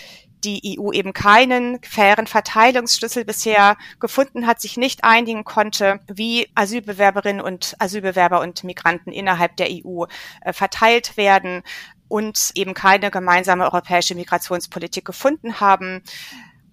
die 0.45 0.79
EU 0.79 0.93
eben 0.93 1.13
keinen 1.13 1.81
fairen 1.83 2.27
Verteilungsschlüssel 2.27 3.25
bisher 3.25 3.77
gefunden 3.99 4.47
hat, 4.47 4.61
sich 4.61 4.77
nicht 4.77 5.03
einigen 5.03 5.45
konnte, 5.45 6.01
wie 6.07 6.49
Asylbewerberinnen 6.55 7.41
und 7.41 7.75
Asylbewerber 7.79 8.41
und 8.41 8.63
Migranten 8.63 9.11
innerhalb 9.11 9.57
der 9.57 9.69
EU 9.71 10.05
äh, 10.43 10.53
verteilt 10.53 11.17
werden, 11.17 11.63
und 12.09 12.51
eben 12.55 12.75
keine 12.75 13.11
gemeinsame 13.11 13.65
europäische 13.65 14.15
Migrationspolitik 14.15 15.05
gefunden 15.05 15.61
haben. 15.61 16.03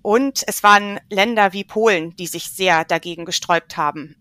Und 0.01 0.43
es 0.47 0.63
waren 0.63 0.99
Länder 1.09 1.53
wie 1.53 1.63
Polen, 1.63 2.15
die 2.15 2.27
sich 2.27 2.51
sehr 2.51 2.85
dagegen 2.85 3.25
gesträubt 3.25 3.77
haben. 3.77 4.15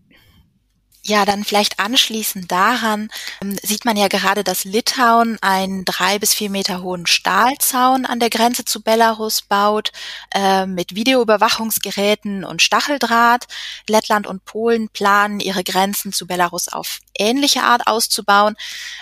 Ja, 1.07 1.23
dann 1.23 1.43
vielleicht 1.43 1.77
anschließend 1.77 2.51
daran 2.51 3.09
ähm, 3.39 3.55
sieht 3.61 3.85
man 3.85 3.95
ja 3.95 4.07
gerade, 4.07 4.43
dass 4.43 4.63
Litauen 4.63 5.37
einen 5.39 5.85
drei 5.85 6.17
bis 6.17 6.33
vier 6.33 6.49
Meter 6.49 6.81
hohen 6.81 7.05
Stahlzaun 7.05 8.07
an 8.07 8.19
der 8.19 8.31
Grenze 8.31 8.65
zu 8.65 8.81
Belarus 8.81 9.43
baut, 9.43 9.91
äh, 10.33 10.65
mit 10.65 10.95
Videoüberwachungsgeräten 10.95 12.43
und 12.43 12.63
Stacheldraht. 12.63 13.45
Lettland 13.87 14.25
und 14.25 14.45
Polen 14.45 14.89
planen, 14.89 15.39
ihre 15.39 15.63
Grenzen 15.63 16.11
zu 16.11 16.25
Belarus 16.25 16.69
auf 16.69 17.01
ähnliche 17.17 17.61
Art 17.61 17.85
auszubauen. 17.85 18.55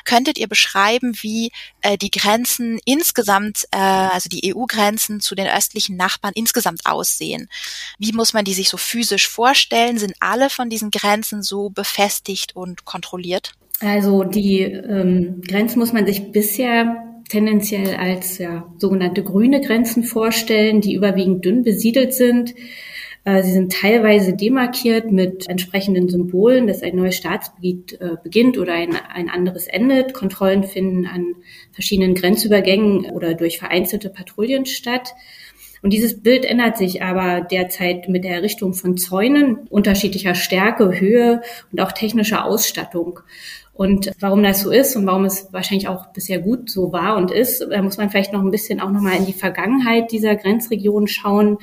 Könntet 0.03 0.37
ihr 0.37 0.47
beschreiben, 0.47 1.13
wie 1.21 1.53
äh, 1.81 1.97
die 1.97 2.11
Grenzen 2.11 2.79
insgesamt, 2.83 3.65
äh, 3.71 3.77
also 3.77 4.27
die 4.27 4.53
EU-Grenzen 4.53 5.21
zu 5.21 5.35
den 5.35 5.47
östlichen 5.47 5.95
Nachbarn 5.95 6.33
insgesamt 6.35 6.85
aussehen? 6.85 7.49
Wie 7.97 8.11
muss 8.11 8.33
man 8.33 8.43
die 8.45 8.53
sich 8.53 8.69
so 8.69 8.77
physisch 8.77 9.29
vorstellen? 9.29 9.97
Sind 9.97 10.15
alle 10.19 10.49
von 10.49 10.69
diesen 10.69 10.91
Grenzen 10.91 11.43
so 11.43 11.69
befestigt 11.93 12.55
und 12.55 12.85
kontrolliert? 12.85 13.53
Also 13.79 14.23
die 14.23 14.61
ähm, 14.61 15.41
Grenzen 15.47 15.79
muss 15.79 15.93
man 15.93 16.05
sich 16.05 16.31
bisher 16.31 17.21
tendenziell 17.29 17.95
als 17.95 18.37
ja, 18.37 18.71
sogenannte 18.77 19.23
grüne 19.23 19.61
Grenzen 19.61 20.03
vorstellen, 20.03 20.81
die 20.81 20.93
überwiegend 20.93 21.45
dünn 21.45 21.63
besiedelt 21.63 22.13
sind. 22.13 22.53
Äh, 23.25 23.43
sie 23.43 23.51
sind 23.51 23.73
teilweise 23.73 24.35
demarkiert 24.35 25.11
mit 25.11 25.47
entsprechenden 25.49 26.09
Symbolen, 26.09 26.67
dass 26.67 26.81
ein 26.81 26.95
neues 26.95 27.15
Staatsgebiet 27.15 27.99
äh, 28.01 28.15
beginnt 28.23 28.57
oder 28.57 28.73
ein, 28.73 28.95
ein 28.95 29.29
anderes 29.29 29.67
endet. 29.67 30.13
Kontrollen 30.13 30.63
finden 30.63 31.05
an 31.05 31.35
verschiedenen 31.71 32.15
Grenzübergängen 32.15 33.11
oder 33.11 33.33
durch 33.33 33.59
vereinzelte 33.59 34.09
Patrouillen 34.09 34.65
statt. 34.65 35.13
Und 35.83 35.91
dieses 35.91 36.21
Bild 36.21 36.45
ändert 36.45 36.77
sich 36.77 37.03
aber 37.03 37.41
derzeit 37.41 38.07
mit 38.07 38.23
der 38.23 38.35
Errichtung 38.35 38.73
von 38.73 38.95
Zäunen 38.95 39.67
unterschiedlicher 39.69 40.33
Stärke, 40.33 40.97
Höhe 40.97 41.41
und 41.73 41.81
auch 41.81 41.91
technischer 41.91 42.45
Ausstattung. 42.45 43.19
Und 43.73 44.11
warum 44.21 44.43
das 44.43 44.61
so 44.61 44.71
ist 44.71 44.95
und 44.95 45.05
warum 45.05 45.25
es 45.25 45.49
wahrscheinlich 45.51 45.89
auch 45.89 46.13
bisher 46.13 46.39
gut 46.39 46.69
so 46.69 46.93
war 46.93 47.17
und 47.17 47.31
ist, 47.31 47.67
da 47.69 47.81
muss 47.81 47.97
man 47.97 48.09
vielleicht 48.09 48.31
noch 48.31 48.41
ein 48.41 48.51
bisschen 48.51 48.79
auch 48.79 48.91
nochmal 48.91 49.17
in 49.17 49.25
die 49.25 49.33
Vergangenheit 49.33 50.11
dieser 50.13 50.37
Grenzregion 50.37 51.07
schauen. 51.07 51.57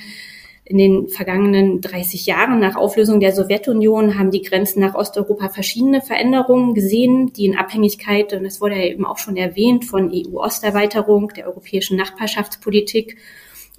In 0.64 0.76
den 0.76 1.08
vergangenen 1.08 1.80
30 1.80 2.26
Jahren 2.26 2.60
nach 2.60 2.76
Auflösung 2.76 3.20
der 3.20 3.32
Sowjetunion 3.32 4.18
haben 4.18 4.30
die 4.30 4.42
Grenzen 4.42 4.80
nach 4.80 4.94
Osteuropa 4.94 5.48
verschiedene 5.48 6.02
Veränderungen 6.02 6.74
gesehen, 6.74 7.32
die 7.32 7.46
in 7.46 7.56
Abhängigkeit, 7.56 8.34
und 8.34 8.44
das 8.44 8.60
wurde 8.60 8.76
ja 8.76 8.84
eben 8.84 9.06
auch 9.06 9.18
schon 9.18 9.38
erwähnt, 9.38 9.86
von 9.86 10.12
EU-Osterweiterung, 10.12 11.32
der 11.34 11.46
europäischen 11.46 11.96
Nachbarschaftspolitik 11.96 13.16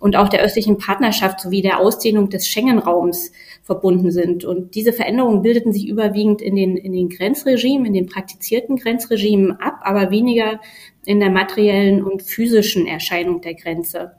und 0.02 0.16
auch 0.16 0.30
der 0.30 0.42
östlichen 0.42 0.80
Partnerschaft 0.80 1.40
sowie 1.40 1.62
der 1.62 1.80
Ausdehnung 1.80 2.30
des 2.30 2.48
Schengen-Raums 2.48 3.32
verbunden 3.62 4.10
sind. 4.10 4.44
Und 4.44 4.74
diese 4.74 4.94
Veränderungen 4.94 5.44
bildeten 5.44 5.72
sich 5.72 5.88
überwiegend 5.88 6.42
in 6.42 6.56
den, 6.56 6.76
in 6.76 6.92
den 6.92 7.08
Grenzregimen, 7.08 7.86
in 7.86 7.94
den 7.94 8.08
praktizierten 8.08 8.78
Grenzregimen 8.78 9.52
ab, 9.62 9.80
aber 9.84 10.10
weniger 10.10 10.60
in 11.06 11.20
der 11.20 11.30
materiellen 11.30 12.04
und 12.04 12.24
physischen 12.24 12.88
Erscheinung 12.88 13.42
der 13.42 13.54
Grenze. 13.54 14.14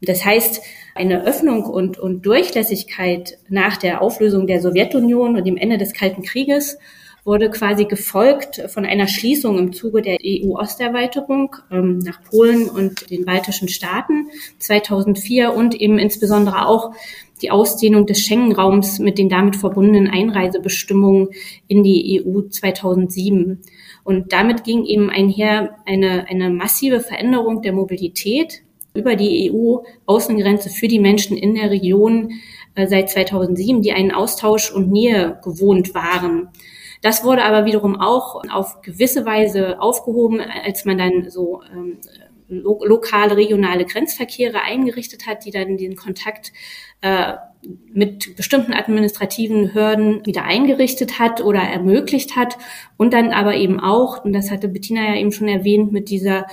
Und 0.00 0.10
das 0.10 0.26
heißt, 0.26 0.60
eine 0.94 1.24
Öffnung 1.24 1.64
und, 1.64 1.98
und 1.98 2.26
Durchlässigkeit 2.26 3.38
nach 3.48 3.78
der 3.78 4.02
Auflösung 4.02 4.46
der 4.46 4.60
Sowjetunion 4.60 5.36
und 5.36 5.46
dem 5.46 5.56
Ende 5.56 5.78
des 5.78 5.94
Kalten 5.94 6.22
Krieges 6.22 6.76
wurde 7.24 7.50
quasi 7.50 7.86
gefolgt 7.86 8.62
von 8.68 8.84
einer 8.84 9.08
Schließung 9.08 9.58
im 9.58 9.72
Zuge 9.72 10.02
der 10.02 10.18
EU-Osterweiterung 10.22 11.56
ähm, 11.70 11.98
nach 11.98 12.22
Polen 12.22 12.68
und 12.68 13.10
den 13.10 13.24
baltischen 13.24 13.68
Staaten 13.68 14.28
2004 14.58 15.54
und 15.54 15.74
eben 15.74 15.98
insbesondere 15.98 16.66
auch 16.68 16.92
die 17.40 17.50
Ausdehnung 17.50 18.06
des 18.06 18.20
Schengen-Raums 18.20 18.98
mit 18.98 19.18
den 19.18 19.28
damit 19.28 19.56
verbundenen 19.56 20.08
Einreisebestimmungen 20.08 21.28
in 21.66 21.82
die 21.82 22.22
EU 22.24 22.42
2007. 22.42 23.60
Und 24.04 24.32
damit 24.32 24.64
ging 24.64 24.84
eben 24.84 25.10
einher 25.10 25.76
eine, 25.86 26.26
eine 26.28 26.50
massive 26.50 27.00
Veränderung 27.00 27.62
der 27.62 27.72
Mobilität 27.72 28.62
über 28.94 29.16
die 29.16 29.50
EU-Außengrenze 29.50 30.70
für 30.70 30.88
die 30.88 31.00
Menschen 31.00 31.36
in 31.36 31.54
der 31.54 31.70
Region 31.70 32.32
äh, 32.74 32.86
seit 32.86 33.10
2007, 33.10 33.82
die 33.82 33.92
einen 33.92 34.12
Austausch 34.12 34.70
und 34.70 34.92
Nähe 34.92 35.40
gewohnt 35.42 35.94
waren. 35.94 36.48
Das 37.04 37.22
wurde 37.22 37.44
aber 37.44 37.66
wiederum 37.66 38.00
auch 38.00 38.42
auf 38.50 38.80
gewisse 38.80 39.26
Weise 39.26 39.78
aufgehoben, 39.78 40.40
als 40.40 40.86
man 40.86 40.96
dann 40.96 41.28
so 41.28 41.60
ähm, 41.70 41.98
lokale, 42.48 43.36
regionale 43.36 43.84
Grenzverkehre 43.84 44.62
eingerichtet 44.62 45.26
hat, 45.26 45.44
die 45.44 45.50
dann 45.50 45.76
den 45.76 45.96
Kontakt 45.96 46.52
äh, 47.00 47.34
mit 47.92 48.36
bestimmten 48.36 48.72
administrativen 48.72 49.72
Hürden 49.74 50.24
wieder 50.26 50.44
eingerichtet 50.44 51.18
hat 51.18 51.42
oder 51.42 51.60
ermöglicht 51.60 52.36
hat 52.36 52.58
und 52.96 53.14
dann 53.14 53.32
aber 53.32 53.54
eben 53.54 53.80
auch, 53.80 54.24
und 54.24 54.32
das 54.32 54.50
hatte 54.50 54.68
Bettina 54.68 55.14
ja 55.14 55.16
eben 55.16 55.32
schon 55.32 55.48
erwähnt, 55.48 55.92
mit 55.92 56.10
dieser 56.10 56.46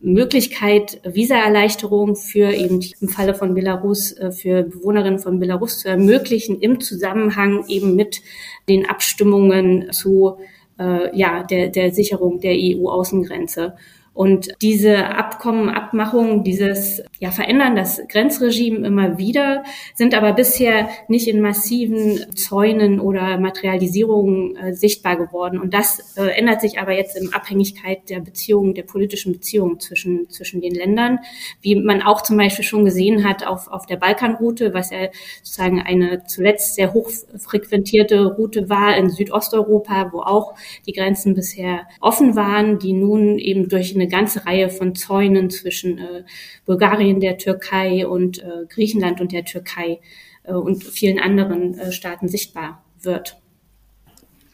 Möglichkeit 0.00 1.00
Visaerleichterung 1.04 2.16
für 2.16 2.52
eben 2.52 2.80
im 3.00 3.08
Falle 3.08 3.34
von 3.34 3.54
Belarus, 3.54 4.12
äh, 4.12 4.32
für 4.32 4.64
Bewohnerinnen 4.64 5.18
von 5.18 5.38
Belarus 5.38 5.80
zu 5.80 5.88
ermöglichen, 5.88 6.60
im 6.60 6.80
Zusammenhang 6.80 7.64
eben 7.68 7.94
mit 7.94 8.22
den 8.68 8.88
Abstimmungen 8.88 9.92
zu 9.92 10.38
äh, 10.78 11.16
ja, 11.16 11.42
der, 11.42 11.68
der 11.68 11.92
Sicherung 11.92 12.40
der 12.40 12.54
EU-Außengrenze. 12.54 13.76
Und 14.16 14.48
diese 14.62 15.08
Abkommen, 15.08 15.68
Abmachungen, 15.68 16.42
dieses 16.42 17.02
ja, 17.18 17.30
verändern 17.30 17.76
das 17.76 18.00
Grenzregime 18.08 18.86
immer 18.86 19.18
wieder, 19.18 19.62
sind 19.94 20.14
aber 20.14 20.32
bisher 20.32 20.88
nicht 21.06 21.28
in 21.28 21.42
massiven 21.42 22.34
Zäunen 22.34 22.98
oder 22.98 23.38
Materialisierungen 23.38 24.56
äh, 24.56 24.72
sichtbar 24.72 25.16
geworden. 25.16 25.60
Und 25.60 25.74
das 25.74 26.16
äh, 26.16 26.28
ändert 26.28 26.62
sich 26.62 26.78
aber 26.78 26.92
jetzt 26.92 27.14
in 27.14 27.34
Abhängigkeit 27.34 28.08
der 28.08 28.20
Beziehungen, 28.20 28.72
der 28.72 28.84
politischen 28.84 29.34
Beziehungen 29.34 29.80
zwischen, 29.80 30.30
zwischen 30.30 30.62
den 30.62 30.74
Ländern, 30.74 31.18
wie 31.60 31.76
man 31.76 32.00
auch 32.00 32.22
zum 32.22 32.38
Beispiel 32.38 32.64
schon 32.64 32.86
gesehen 32.86 33.22
hat 33.22 33.46
auf, 33.46 33.68
auf 33.68 33.84
der 33.84 33.96
Balkanroute, 33.96 34.72
was 34.72 34.92
ja 34.92 35.08
sozusagen 35.42 35.82
eine 35.82 36.24
zuletzt 36.24 36.74
sehr 36.74 36.94
hoch 36.94 37.10
frequentierte 37.36 38.24
Route 38.24 38.70
war 38.70 38.96
in 38.96 39.10
Südosteuropa, 39.10 40.10
wo 40.12 40.20
auch 40.20 40.54
die 40.86 40.92
Grenzen 40.92 41.34
bisher 41.34 41.86
offen 42.00 42.34
waren, 42.34 42.78
die 42.78 42.94
nun 42.94 43.38
eben 43.38 43.68
durch 43.68 43.94
eine 43.94 44.05
eine 44.06 44.10
ganze 44.10 44.46
Reihe 44.46 44.68
von 44.68 44.94
Zäunen 44.94 45.50
zwischen 45.50 45.98
äh, 45.98 46.24
Bulgarien, 46.64 47.20
der 47.20 47.38
Türkei 47.38 48.06
und 48.06 48.38
äh, 48.38 48.66
Griechenland 48.68 49.20
und 49.20 49.32
der 49.32 49.44
Türkei 49.44 50.00
äh, 50.44 50.52
und 50.52 50.84
vielen 50.84 51.18
anderen 51.18 51.78
äh, 51.78 51.92
Staaten 51.92 52.28
sichtbar 52.28 52.84
wird. 53.02 53.36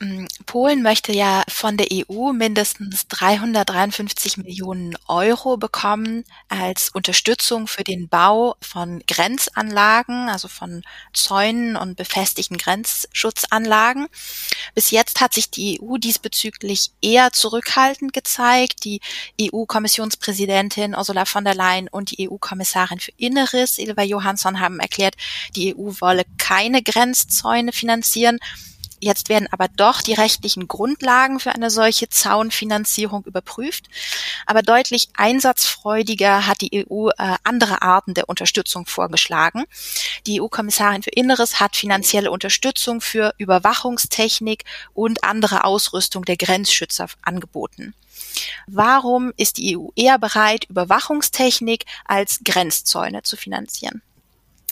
Mm, 0.03 0.27
Polen 0.47 0.83
möchte 0.83 1.13
ja 1.13 1.45
von 1.49 1.77
der 1.77 1.87
EU 1.93 2.33
mindestens 2.33 3.07
353 3.07 4.37
Millionen 4.37 4.97
Euro 5.07 5.57
bekommen 5.57 6.25
als 6.49 6.89
Unterstützung 6.89 7.69
für 7.69 7.85
den 7.85 8.09
Bau 8.09 8.57
von 8.61 9.01
Grenzanlagen, 9.07 10.29
also 10.29 10.49
von 10.49 10.83
Zäunen 11.13 11.77
und 11.77 11.97
befestigten 11.97 12.59
Grenzschutzanlagen. 12.59 14.09
Bis 14.75 14.91
jetzt 14.91 15.21
hat 15.21 15.35
sich 15.35 15.51
die 15.51 15.81
EU 15.81 15.99
diesbezüglich 15.99 16.91
eher 17.01 17.31
zurückhaltend 17.31 18.13
gezeigt. 18.13 18.83
Die 18.83 19.01
EU-Kommissionspräsidentin 19.41 20.97
Ursula 20.97 21.27
von 21.27 21.45
der 21.45 21.55
Leyen 21.55 21.87
und 21.87 22.11
die 22.11 22.29
EU-Kommissarin 22.29 22.99
für 22.99 23.13
Inneres, 23.19 23.79
Ilva 23.79 24.03
Johansson, 24.03 24.59
haben 24.59 24.81
erklärt, 24.81 25.15
die 25.55 25.77
EU 25.77 25.93
wolle 26.01 26.25
keine 26.39 26.83
Grenzzäune 26.83 27.71
finanzieren. 27.73 28.41
Jetzt 29.05 29.29
werden 29.29 29.49
aber 29.51 29.67
doch 29.67 30.01
die 30.01 30.15
rechtlichen 30.15 30.69
Grundlagen 30.69 31.41
für 31.41 31.51
eine 31.51 31.71
solche 31.71 32.09
Zaunfinanzierung 32.09 33.25
überprüft. 33.25 33.89
Aber 34.47 34.63
deutlich 34.63 35.09
einsatzfreudiger 35.17 36.47
hat 36.47 36.61
die 36.61 36.87
EU 36.89 37.09
äh, 37.09 37.35
andere 37.43 37.83
Arten 37.83 38.15
der 38.15 38.29
Unterstützung 38.29 38.87
vorgeschlagen. 38.87 39.65
Die 40.29 40.41
EU-Kommissarin 40.41 41.03
für 41.03 41.11
Inneres 41.11 41.59
hat 41.59 41.75
finanzielle 41.75 42.31
Unterstützung 42.31 43.01
für 43.01 43.35
Überwachungstechnik 43.39 44.65
und 44.95 45.25
andere 45.25 45.65
Ausrüstung 45.65 46.25
der 46.25 46.37
Grenzschützer 46.37 47.09
angeboten. 47.23 47.95
Warum 48.69 49.33
ist 49.37 49.59
die 49.59 49.77
EU 49.77 49.89
eher 49.97 50.21
bereit, 50.21 50.67
Überwachungstechnik 50.71 51.87
als 52.05 52.39
Grenzzäune 52.45 53.25
zu 53.25 53.37
finanzieren? 53.37 54.01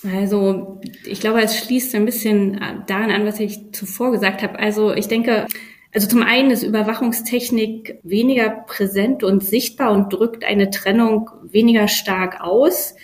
Also 0.02 0.80
ich 1.04 1.20
glaube, 1.20 1.42
es 1.42 1.58
schließt 1.58 1.94
ein 1.94 2.06
bisschen 2.06 2.58
daran 2.86 3.10
an, 3.10 3.26
was 3.26 3.38
ich 3.38 3.72
zuvor 3.72 4.12
gesagt 4.12 4.42
habe. 4.42 4.58
Also 4.58 4.94
ich 4.94 5.08
denke, 5.08 5.46
also 5.92 6.06
zum 6.06 6.22
einen 6.22 6.50
ist 6.50 6.62
Überwachungstechnik 6.62 7.98
weniger 8.02 8.48
präsent 8.48 9.24
und 9.24 9.44
sichtbar 9.44 9.92
und 9.92 10.12
drückt 10.12 10.44
eine 10.44 10.70
Trennung 10.70 11.30
weniger 11.42 11.88
stark 11.88 12.40
aus. 12.40 12.94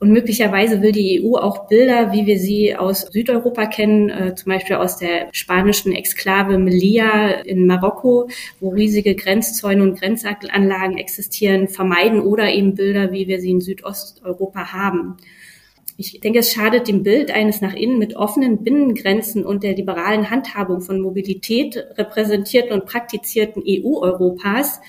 Und 0.00 0.10
möglicherweise 0.10 0.82
will 0.82 0.90
die 0.90 1.22
EU 1.22 1.36
auch 1.36 1.68
Bilder, 1.68 2.12
wie 2.12 2.26
wir 2.26 2.40
sie 2.40 2.74
aus 2.74 3.02
Südeuropa 3.02 3.66
kennen, 3.66 4.10
äh, 4.10 4.34
zum 4.34 4.50
Beispiel 4.50 4.74
aus 4.74 4.96
der 4.96 5.28
spanischen 5.30 5.92
Exklave 5.92 6.58
Melilla 6.58 7.42
in 7.44 7.68
Marokko, 7.68 8.28
wo 8.58 8.70
riesige 8.70 9.14
Grenzzäune 9.14 9.80
und 9.84 10.00
Grenzanlagen 10.00 10.98
existieren, 10.98 11.68
vermeiden 11.68 12.20
oder 12.20 12.50
eben 12.50 12.74
Bilder, 12.74 13.12
wie 13.12 13.28
wir 13.28 13.40
sie 13.40 13.50
in 13.50 13.60
Südosteuropa 13.60 14.72
haben. 14.72 15.18
Ich 15.96 16.20
denke, 16.20 16.38
es 16.38 16.52
schadet 16.52 16.88
dem 16.88 17.02
Bild 17.02 17.30
eines 17.30 17.60
nach 17.60 17.74
innen 17.74 17.98
mit 17.98 18.16
offenen 18.16 18.64
Binnengrenzen 18.64 19.44
und 19.44 19.62
der 19.62 19.74
liberalen 19.74 20.30
Handhabung 20.30 20.80
von 20.80 21.00
Mobilität 21.00 21.76
repräsentierten 21.96 22.72
und 22.72 22.86
praktizierten 22.86 23.62
EU-Europas, 23.66 24.80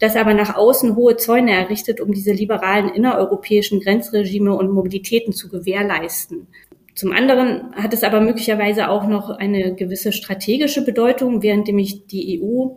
das 0.00 0.16
aber 0.16 0.34
nach 0.34 0.56
außen 0.56 0.96
hohe 0.96 1.16
Zäune 1.16 1.52
errichtet, 1.52 2.00
um 2.00 2.12
diese 2.12 2.32
liberalen 2.32 2.88
innereuropäischen 2.88 3.80
Grenzregime 3.80 4.54
und 4.54 4.70
Mobilitäten 4.70 5.32
zu 5.32 5.48
gewährleisten. 5.48 6.46
Zum 6.94 7.12
anderen 7.12 7.74
hat 7.76 7.94
es 7.94 8.02
aber 8.02 8.20
möglicherweise 8.20 8.88
auch 8.88 9.06
noch 9.06 9.30
eine 9.30 9.74
gewisse 9.74 10.12
strategische 10.12 10.84
Bedeutung, 10.84 11.42
während 11.42 11.66
nämlich 11.66 12.06
die 12.06 12.42
EU 12.42 12.70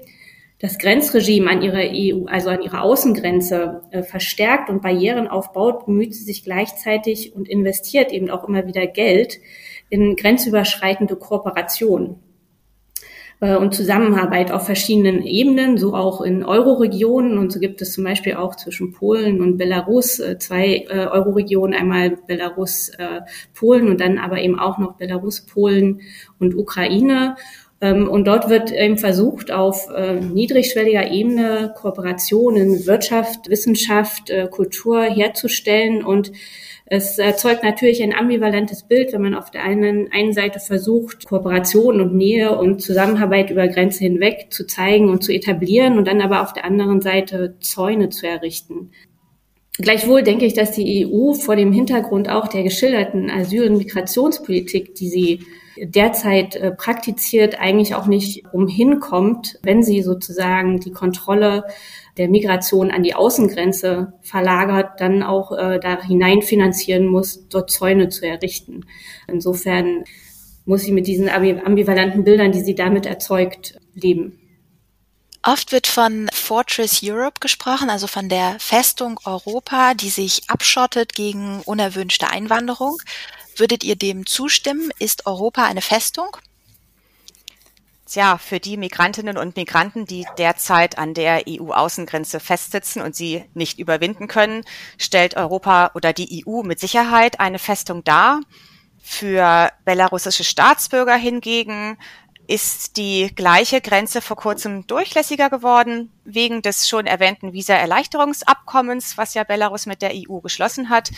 das 0.61 0.77
Grenzregime 0.77 1.49
an 1.49 1.63
ihrer 1.63 1.81
EU, 1.81 2.25
also 2.27 2.49
an 2.49 2.61
ihrer 2.61 2.83
Außengrenze 2.83 3.81
äh, 3.89 4.03
verstärkt 4.03 4.69
und 4.69 4.83
Barrieren 4.83 5.27
aufbaut, 5.27 5.87
bemüht 5.87 6.13
sie 6.13 6.23
sich 6.23 6.43
gleichzeitig 6.43 7.35
und 7.35 7.49
investiert 7.49 8.11
eben 8.11 8.29
auch 8.29 8.47
immer 8.47 8.67
wieder 8.67 8.85
Geld 8.85 9.39
in 9.89 10.15
grenzüberschreitende 10.15 11.15
Kooperation 11.15 12.19
äh, 13.39 13.55
und 13.55 13.73
Zusammenarbeit 13.73 14.51
auf 14.51 14.67
verschiedenen 14.67 15.23
Ebenen, 15.23 15.77
so 15.77 15.95
auch 15.95 16.21
in 16.21 16.45
Euroregionen. 16.45 17.39
Und 17.39 17.51
so 17.51 17.59
gibt 17.59 17.81
es 17.81 17.93
zum 17.93 18.03
Beispiel 18.03 18.35
auch 18.35 18.55
zwischen 18.55 18.93
Polen 18.93 19.41
und 19.41 19.57
Belarus 19.57 20.19
äh, 20.19 20.37
zwei 20.37 20.85
äh, 20.87 21.07
Euroregionen, 21.07 21.73
einmal 21.73 22.17
Belarus, 22.27 22.89
äh, 22.99 23.21
Polen 23.55 23.89
und 23.89 23.99
dann 23.99 24.19
aber 24.19 24.39
eben 24.39 24.59
auch 24.59 24.77
noch 24.77 24.93
Belarus, 24.97 25.41
Polen 25.41 26.01
und 26.37 26.55
Ukraine. 26.55 27.35
Ähm, 27.81 28.07
und 28.07 28.25
dort 28.25 28.49
wird 28.49 28.71
eben 28.71 28.97
versucht, 28.97 29.51
auf 29.51 29.89
äh, 29.89 30.19
niedrigschwelliger 30.19 31.11
Ebene 31.11 31.73
Kooperationen, 31.75 32.85
Wirtschaft, 32.85 33.49
Wissenschaft, 33.49 34.29
äh, 34.29 34.47
Kultur 34.49 35.03
herzustellen. 35.03 36.05
Und 36.05 36.31
es 36.85 37.17
erzeugt 37.17 37.63
natürlich 37.63 38.03
ein 38.03 38.13
ambivalentes 38.13 38.83
Bild, 38.83 39.13
wenn 39.13 39.23
man 39.23 39.33
auf 39.33 39.49
der 39.49 39.63
einen, 39.63 40.11
einen 40.11 40.33
Seite 40.33 40.59
versucht, 40.59 41.25
Kooperation 41.25 42.01
und 42.01 42.13
Nähe 42.13 42.55
und 42.55 42.81
Zusammenarbeit 42.81 43.49
über 43.49 43.67
Grenze 43.67 44.03
hinweg 44.03 44.47
zu 44.51 44.67
zeigen 44.67 45.09
und 45.09 45.23
zu 45.23 45.33
etablieren 45.33 45.97
und 45.97 46.07
dann 46.07 46.21
aber 46.21 46.43
auf 46.43 46.53
der 46.53 46.65
anderen 46.65 47.01
Seite 47.01 47.55
Zäune 47.61 48.09
zu 48.09 48.27
errichten. 48.27 48.91
Gleichwohl 49.77 50.21
denke 50.21 50.45
ich, 50.45 50.53
dass 50.53 50.73
die 50.73 51.07
EU 51.07 51.33
vor 51.33 51.55
dem 51.55 51.71
Hintergrund 51.71 52.29
auch 52.29 52.47
der 52.47 52.61
geschilderten 52.61 53.31
Asyl- 53.31 53.69
und 53.69 53.77
Migrationspolitik, 53.77 54.93
die 54.95 55.07
sie 55.07 55.39
derzeit 55.77 56.55
äh, 56.55 56.71
praktiziert, 56.71 57.59
eigentlich 57.59 57.95
auch 57.95 58.05
nicht 58.05 58.45
umhinkommt, 58.53 59.59
wenn 59.63 59.83
sie 59.83 60.01
sozusagen 60.01 60.79
die 60.79 60.91
Kontrolle 60.91 61.65
der 62.17 62.27
Migration 62.27 62.91
an 62.91 63.03
die 63.03 63.15
Außengrenze 63.15 64.13
verlagert, 64.21 64.99
dann 64.99 65.23
auch 65.23 65.51
äh, 65.51 65.79
da 65.79 66.01
hinein 66.01 66.41
finanzieren 66.41 67.07
muss, 67.07 67.47
dort 67.49 67.71
Zäune 67.71 68.09
zu 68.09 68.27
errichten. 68.27 68.85
Insofern 69.27 70.03
muss 70.65 70.81
sie 70.81 70.91
mit 70.91 71.07
diesen 71.07 71.29
ambivalenten 71.29 72.23
Bildern, 72.23 72.51
die 72.51 72.61
sie 72.61 72.75
damit 72.75 73.05
erzeugt, 73.05 73.79
leben. 73.93 74.37
Oft 75.43 75.71
wird 75.71 75.87
von 75.87 76.29
Fortress 76.31 77.01
Europe 77.03 77.39
gesprochen, 77.39 77.89
also 77.89 78.05
von 78.05 78.29
der 78.29 78.57
Festung 78.59 79.19
Europa, 79.25 79.95
die 79.95 80.09
sich 80.09 80.43
abschottet 80.47 81.15
gegen 81.15 81.61
unerwünschte 81.65 82.29
Einwanderung. 82.29 83.01
Würdet 83.55 83.83
ihr 83.83 83.95
dem 83.95 84.25
zustimmen? 84.25 84.91
Ist 84.99 85.25
Europa 85.25 85.65
eine 85.65 85.81
Festung? 85.81 86.37
Tja, 88.05 88.37
für 88.37 88.59
die 88.59 88.75
Migrantinnen 88.75 89.37
und 89.37 89.55
Migranten, 89.55 90.05
die 90.05 90.25
derzeit 90.37 90.97
an 90.97 91.13
der 91.13 91.43
EU-Außengrenze 91.47 92.41
festsitzen 92.41 93.01
und 93.01 93.15
sie 93.15 93.45
nicht 93.53 93.79
überwinden 93.79 94.27
können, 94.27 94.65
stellt 94.97 95.37
Europa 95.37 95.91
oder 95.95 96.11
die 96.11 96.43
EU 96.45 96.63
mit 96.63 96.79
Sicherheit 96.79 97.39
eine 97.39 97.57
Festung 97.57 98.03
dar. 98.03 98.41
Für 99.01 99.71
belarussische 99.85 100.43
Staatsbürger 100.43 101.15
hingegen 101.15 101.97
ist 102.47 102.97
die 102.97 103.31
gleiche 103.33 103.79
Grenze 103.79 104.19
vor 104.19 104.35
kurzem 104.35 104.85
durchlässiger 104.87 105.49
geworden, 105.49 106.11
wegen 106.25 106.61
des 106.61 106.89
schon 106.89 107.07
erwähnten 107.07 107.53
Visa-Erleichterungsabkommens, 107.53 109.17
was 109.17 109.35
ja 109.35 109.45
Belarus 109.45 109.85
mit 109.85 110.01
der 110.01 110.11
EU 110.13 110.39
geschlossen 110.39 110.89
hat, 110.89 111.11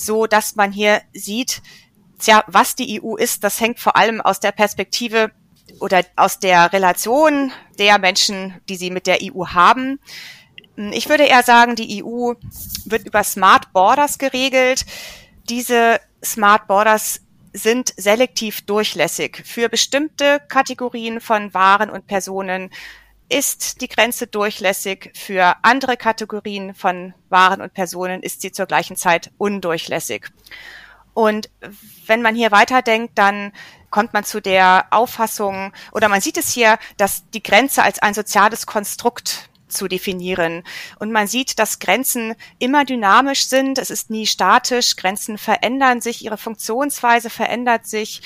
so 0.00 0.26
dass 0.26 0.56
man 0.56 0.72
hier 0.72 1.02
sieht, 1.12 1.62
tja, 2.18 2.42
was 2.46 2.74
die 2.74 3.02
EU 3.02 3.16
ist, 3.16 3.44
das 3.44 3.60
hängt 3.60 3.78
vor 3.78 3.96
allem 3.96 4.20
aus 4.20 4.40
der 4.40 4.52
Perspektive 4.52 5.30
oder 5.78 6.04
aus 6.16 6.38
der 6.38 6.72
Relation 6.72 7.52
der 7.78 7.98
Menschen, 7.98 8.60
die 8.68 8.76
sie 8.76 8.90
mit 8.90 9.06
der 9.06 9.18
EU 9.22 9.46
haben. 9.48 10.00
Ich 10.76 11.08
würde 11.08 11.24
eher 11.24 11.42
sagen, 11.42 11.76
die 11.76 12.02
EU 12.02 12.32
wird 12.86 13.06
über 13.06 13.22
Smart 13.22 13.72
Borders 13.72 14.18
geregelt. 14.18 14.86
Diese 15.48 16.00
Smart 16.24 16.66
Borders 16.66 17.20
sind 17.52 17.92
selektiv 17.96 18.62
durchlässig. 18.62 19.42
Für 19.44 19.68
bestimmte 19.68 20.40
Kategorien 20.48 21.20
von 21.20 21.52
Waren 21.52 21.90
und 21.90 22.06
Personen 22.06 22.70
ist 23.30 23.80
die 23.80 23.88
Grenze 23.88 24.26
durchlässig. 24.26 25.12
Für 25.14 25.56
andere 25.62 25.96
Kategorien 25.96 26.74
von 26.74 27.14
Waren 27.30 27.62
und 27.62 27.72
Personen 27.72 28.22
ist 28.22 28.42
sie 28.42 28.52
zur 28.52 28.66
gleichen 28.66 28.96
Zeit 28.96 29.30
undurchlässig. 29.38 30.26
Und 31.14 31.48
wenn 32.06 32.22
man 32.22 32.34
hier 32.34 32.50
weiterdenkt, 32.50 33.16
dann 33.16 33.52
kommt 33.90 34.12
man 34.12 34.24
zu 34.24 34.40
der 34.40 34.86
Auffassung, 34.90 35.72
oder 35.92 36.08
man 36.08 36.20
sieht 36.20 36.36
es 36.36 36.52
hier, 36.52 36.78
dass 36.96 37.28
die 37.30 37.42
Grenze 37.42 37.82
als 37.82 38.00
ein 38.00 38.14
soziales 38.14 38.66
Konstrukt 38.66 39.50
zu 39.68 39.86
definieren. 39.88 40.64
Und 40.98 41.12
man 41.12 41.26
sieht, 41.26 41.58
dass 41.58 41.78
Grenzen 41.78 42.34
immer 42.58 42.84
dynamisch 42.84 43.46
sind. 43.46 43.78
Es 43.78 43.90
ist 43.90 44.10
nie 44.10 44.26
statisch. 44.26 44.96
Grenzen 44.96 45.38
verändern 45.38 46.00
sich. 46.00 46.24
Ihre 46.24 46.38
Funktionsweise 46.38 47.30
verändert 47.30 47.86
sich 47.86 48.22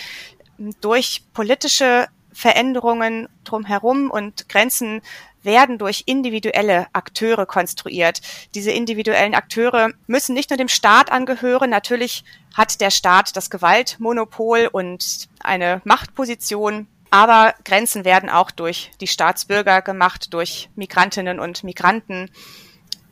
durch 0.80 1.24
politische 1.32 2.08
Veränderungen 2.34 3.28
drumherum 3.44 4.10
und 4.10 4.48
Grenzen 4.48 5.00
werden 5.42 5.78
durch 5.78 6.04
individuelle 6.06 6.86
Akteure 6.92 7.46
konstruiert. 7.46 8.20
Diese 8.54 8.70
individuellen 8.70 9.34
Akteure 9.34 9.90
müssen 10.06 10.34
nicht 10.34 10.50
nur 10.50 10.56
dem 10.56 10.68
Staat 10.68 11.12
angehören. 11.12 11.70
Natürlich 11.70 12.24
hat 12.54 12.80
der 12.80 12.90
Staat 12.90 13.36
das 13.36 13.50
Gewaltmonopol 13.50 14.68
und 14.70 15.28
eine 15.40 15.80
Machtposition. 15.84 16.88
Aber 17.10 17.54
Grenzen 17.64 18.04
werden 18.04 18.28
auch 18.28 18.50
durch 18.50 18.90
die 19.00 19.06
Staatsbürger 19.06 19.82
gemacht, 19.82 20.34
durch 20.34 20.68
Migrantinnen 20.74 21.38
und 21.38 21.62
Migranten. 21.62 22.30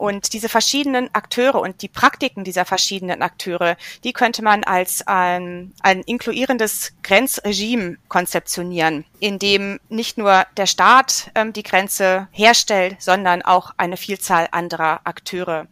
Und 0.03 0.33
diese 0.33 0.49
verschiedenen 0.49 1.15
Akteure 1.15 1.61
und 1.61 1.81
die 1.81 1.87
Praktiken 1.87 2.43
dieser 2.43 2.65
verschiedenen 2.65 3.23
Akteure, 3.23 3.77
die 4.03 4.13
könnte 4.13 4.43
man 4.43 4.65
als 4.65 5.07
ein, 5.07 5.75
ein 5.81 6.01
inkluierendes 6.01 6.95
Grenzregime 7.05 7.99
konzeptionieren, 8.09 9.05
in 9.21 9.39
dem 9.39 9.79
nicht 9.91 10.19
nur 10.19 10.45
der 10.57 10.67
Staat 10.67 11.31
ähm, 11.37 11.53
die 11.53 11.63
Grenze 11.63 12.27
herstellt, 12.33 12.97
sondern 12.99 13.43
auch 13.43 13.75
eine 13.77 13.97
Vielzahl 13.97 14.49
anderer 14.51 15.03
Akteure. 15.05 15.69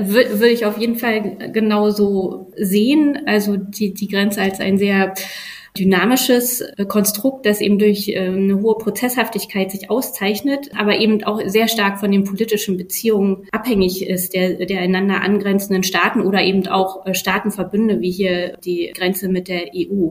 Würde 0.00 0.48
ich 0.48 0.66
auf 0.66 0.76
jeden 0.76 0.96
Fall 0.96 1.52
genauso 1.52 2.50
sehen. 2.56 3.22
Also 3.26 3.56
die, 3.56 3.94
die 3.94 4.08
Grenze 4.08 4.42
als 4.42 4.58
ein 4.58 4.78
sehr 4.78 5.14
dynamisches 5.78 6.62
Konstrukt, 6.88 7.46
das 7.46 7.60
eben 7.60 7.78
durch 7.78 8.08
äh, 8.08 8.18
eine 8.18 8.60
hohe 8.60 8.76
Prozesshaftigkeit 8.76 9.70
sich 9.70 9.90
auszeichnet, 9.90 10.70
aber 10.76 10.98
eben 10.98 11.24
auch 11.24 11.40
sehr 11.46 11.68
stark 11.68 11.98
von 11.98 12.10
den 12.10 12.24
politischen 12.24 12.76
Beziehungen 12.76 13.46
abhängig 13.52 14.06
ist, 14.06 14.34
der, 14.34 14.66
der 14.66 14.80
einander 14.80 15.22
angrenzenden 15.22 15.82
Staaten 15.82 16.20
oder 16.20 16.42
eben 16.42 16.66
auch 16.66 17.06
äh, 17.06 17.14
Staatenverbünde, 17.14 18.00
wie 18.00 18.10
hier 18.10 18.58
die 18.64 18.92
Grenze 18.94 19.28
mit 19.28 19.48
der 19.48 19.70
EU. 19.74 20.10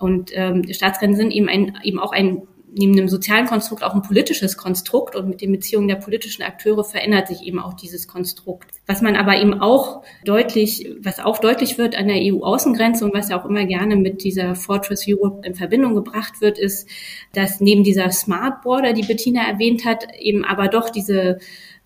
Und 0.00 0.30
ähm, 0.34 0.64
Staatsgrenzen 0.72 1.16
sind 1.16 1.30
eben, 1.32 1.48
ein, 1.48 1.78
eben 1.82 1.98
auch 1.98 2.12
ein 2.12 2.42
neben 2.72 2.94
dem 2.94 3.08
sozialen 3.08 3.46
Konstrukt 3.46 3.82
auch 3.82 3.94
ein 3.94 4.02
politisches 4.02 4.56
Konstrukt 4.56 5.16
und 5.16 5.28
mit 5.28 5.40
den 5.40 5.52
Beziehungen 5.52 5.88
der 5.88 5.96
politischen 5.96 6.42
Akteure 6.42 6.84
verändert 6.84 7.28
sich 7.28 7.42
eben 7.42 7.58
auch 7.58 7.74
dieses 7.74 8.06
Konstrukt. 8.06 8.77
Was 8.90 9.02
man 9.02 9.16
aber 9.16 9.36
eben 9.36 9.60
auch 9.60 10.02
deutlich, 10.24 10.88
was 11.02 11.20
auch 11.20 11.38
deutlich 11.38 11.76
wird 11.76 11.94
an 11.94 12.08
der 12.08 12.16
EU-Außengrenze 12.16 13.04
und 13.04 13.12
was 13.12 13.28
ja 13.28 13.38
auch 13.38 13.44
immer 13.44 13.66
gerne 13.66 13.96
mit 13.96 14.24
dieser 14.24 14.54
Fortress 14.54 15.04
Europe 15.06 15.46
in 15.46 15.54
Verbindung 15.54 15.94
gebracht 15.94 16.40
wird, 16.40 16.58
ist, 16.58 16.88
dass 17.34 17.60
neben 17.60 17.84
dieser 17.84 18.10
Smart 18.10 18.62
Border, 18.62 18.94
die 18.94 19.02
Bettina 19.02 19.46
erwähnt 19.46 19.84
hat, 19.84 20.06
eben 20.18 20.42
aber 20.42 20.68
doch 20.68 20.88
diese 20.88 21.38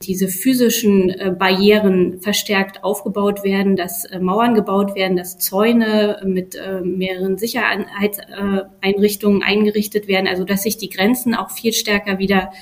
diese 0.03 0.29
physischen 0.29 1.11
äh, 1.11 1.35
Barrieren 1.37 2.21
verstärkt 2.21 2.85
aufgebaut 2.85 3.43
werden, 3.45 3.77
dass 3.77 4.05
äh, 4.05 4.19
Mauern 4.19 4.55
gebaut 4.55 4.95
werden, 4.95 5.17
dass 5.17 5.39
Zäune 5.39 6.21
mit 6.25 6.55
äh, 6.55 6.81
mehreren 6.81 7.39
Sicherheitseinrichtungen 7.39 9.43
eingerichtet 9.43 10.09
werden, 10.09 10.27
also 10.27 10.45
dass 10.45 10.65
sich 10.65 10.77
die 10.77 10.91
Grenzen 10.91 11.35
auch 11.35 11.51
viel 11.51 11.73
stärker 11.73 12.19
wieder 12.19 12.53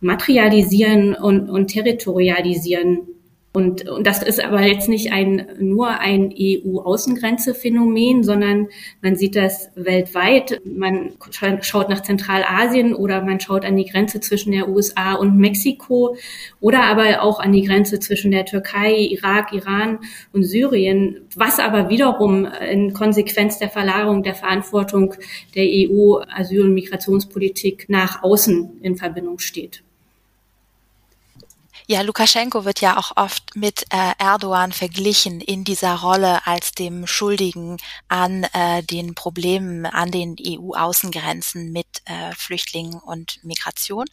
materialisieren 0.00 1.14
und, 1.14 1.48
und 1.50 1.68
territorialisieren. 1.68 3.06
Und, 3.52 3.88
und 3.88 4.06
das 4.06 4.22
ist 4.22 4.42
aber 4.42 4.62
jetzt 4.62 4.88
nicht 4.88 5.12
ein, 5.12 5.48
nur 5.58 5.88
ein 5.88 6.32
EU-Außengrenze-Phänomen, 6.32 8.22
sondern 8.22 8.68
man 9.02 9.16
sieht 9.16 9.34
das 9.34 9.70
weltweit. 9.74 10.60
Man 10.64 11.14
schaut 11.62 11.88
nach 11.88 12.02
Zentralasien 12.02 12.94
oder 12.94 13.22
man 13.22 13.40
schaut 13.40 13.64
an 13.64 13.76
die 13.76 13.86
Grenze 13.86 14.20
zwischen 14.20 14.52
der 14.52 14.68
USA 14.68 15.14
und 15.14 15.36
Mexiko 15.36 16.16
oder 16.60 16.84
aber 16.84 17.22
auch 17.22 17.40
an 17.40 17.50
die 17.50 17.64
Grenze 17.64 17.98
zwischen 17.98 18.30
der 18.30 18.46
Türkei, 18.46 18.94
Irak, 18.94 19.52
Iran 19.52 19.98
und 20.32 20.44
Syrien, 20.44 21.26
was 21.34 21.58
aber 21.58 21.88
wiederum 21.88 22.46
in 22.70 22.92
Konsequenz 22.92 23.58
der 23.58 23.70
Verlagerung 23.70 24.22
der 24.22 24.36
Verantwortung 24.36 25.14
der 25.56 25.64
EU-Asyl- 25.64 26.62
und 26.62 26.74
Migrationspolitik 26.74 27.86
nach 27.88 28.22
außen 28.22 28.78
in 28.80 28.94
Verbindung 28.94 29.40
steht. 29.40 29.82
Ja, 31.90 32.02
Lukaschenko 32.02 32.64
wird 32.64 32.80
ja 32.80 32.98
auch 32.98 33.16
oft 33.16 33.56
mit 33.56 33.82
äh, 33.90 34.12
Erdogan 34.16 34.70
verglichen 34.70 35.40
in 35.40 35.64
dieser 35.64 35.96
Rolle 35.96 36.46
als 36.46 36.70
dem 36.70 37.08
Schuldigen 37.08 37.78
an 38.06 38.44
äh, 38.52 38.84
den 38.84 39.16
Problemen 39.16 39.86
an 39.86 40.12
den 40.12 40.36
EU-Außengrenzen 40.40 41.72
mit 41.72 41.88
äh, 42.04 42.32
Flüchtlingen 42.36 42.94
und 43.00 43.42
Migration. 43.42 44.06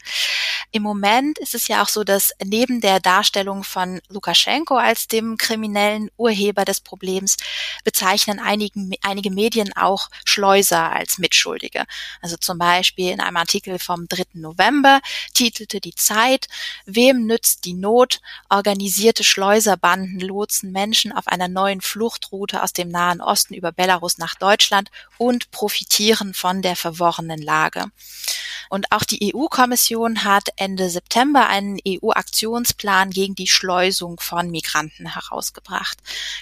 Im 0.72 0.82
Moment 0.82 1.38
ist 1.38 1.54
es 1.54 1.68
ja 1.68 1.84
auch 1.84 1.88
so, 1.88 2.04
dass 2.04 2.34
neben 2.44 2.82
der 2.82 3.00
Darstellung 3.00 3.64
von 3.64 4.02
Lukaschenko 4.10 4.76
als 4.76 5.08
dem 5.08 5.38
kriminellen 5.38 6.10
Urheber 6.18 6.66
des 6.66 6.82
Problems 6.82 7.38
bezeichnen 7.84 8.40
einigen, 8.40 8.96
einige 9.04 9.30
Medien 9.30 9.72
auch 9.78 10.10
Schleuser 10.26 10.92
als 10.92 11.20
Mitschuldige. 11.20 11.86
Also 12.24 12.38
zum 12.38 12.58
Beispiel 12.58 13.12
in 13.12 13.22
einem 13.22 13.38
Artikel 13.38 13.78
vom 13.78 14.08
3. 14.08 14.24
November 14.34 15.00
titelte 15.36 15.80
die 15.80 15.94
Zeit, 15.94 16.48
wem 16.88 17.28
nützt 17.28 17.67
die 17.68 17.74
Not, 17.74 18.22
organisierte 18.50 19.26
Schleuserbanden 19.26 20.22
lotsen 20.22 20.72
Menschen 20.72 21.12
auf 21.12 21.28
einer 21.28 21.50
neuen 21.50 21.82
Fluchtroute 21.82 22.64
aus 22.64 22.72
dem 22.72 22.88
Nahen 22.88 23.20
Osten 23.20 23.54
über 23.54 23.74
Belarus 23.74 24.18
nach 24.18 24.36
Deutschland 24.36 24.90
und 25.18 25.52
profitieren 25.52 26.34
von 26.34 26.62
der 26.62 26.78
verworrenen 26.78 27.42
Lage. 27.42 27.88
Und 28.70 28.92
auch 28.94 29.04
die 29.04 29.34
EU-Kommission 29.34 30.24
hat 30.24 30.48
Ende 30.56 30.90
September 30.90 31.48
einen 31.48 31.78
EU-Aktionsplan 31.86 33.12
gegen 33.12 33.36
die 33.36 33.48
Schleusung 33.48 34.20
von 34.20 34.50
Migranten 34.50 35.14
herausgebracht. 35.14 35.98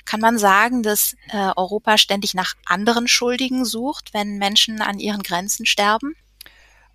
Kann 0.05 0.19
man 0.19 0.37
sagen, 0.37 0.83
dass 0.83 1.15
äh, 1.29 1.51
Europa 1.55 1.97
ständig 1.97 2.35
nach 2.35 2.53
anderen 2.65 3.07
Schuldigen 3.07 3.65
sucht, 3.65 4.13
wenn 4.13 4.37
Menschen 4.37 4.81
an 4.81 4.99
ihren 4.99 5.23
Grenzen 5.23 5.65
sterben? 5.65 6.15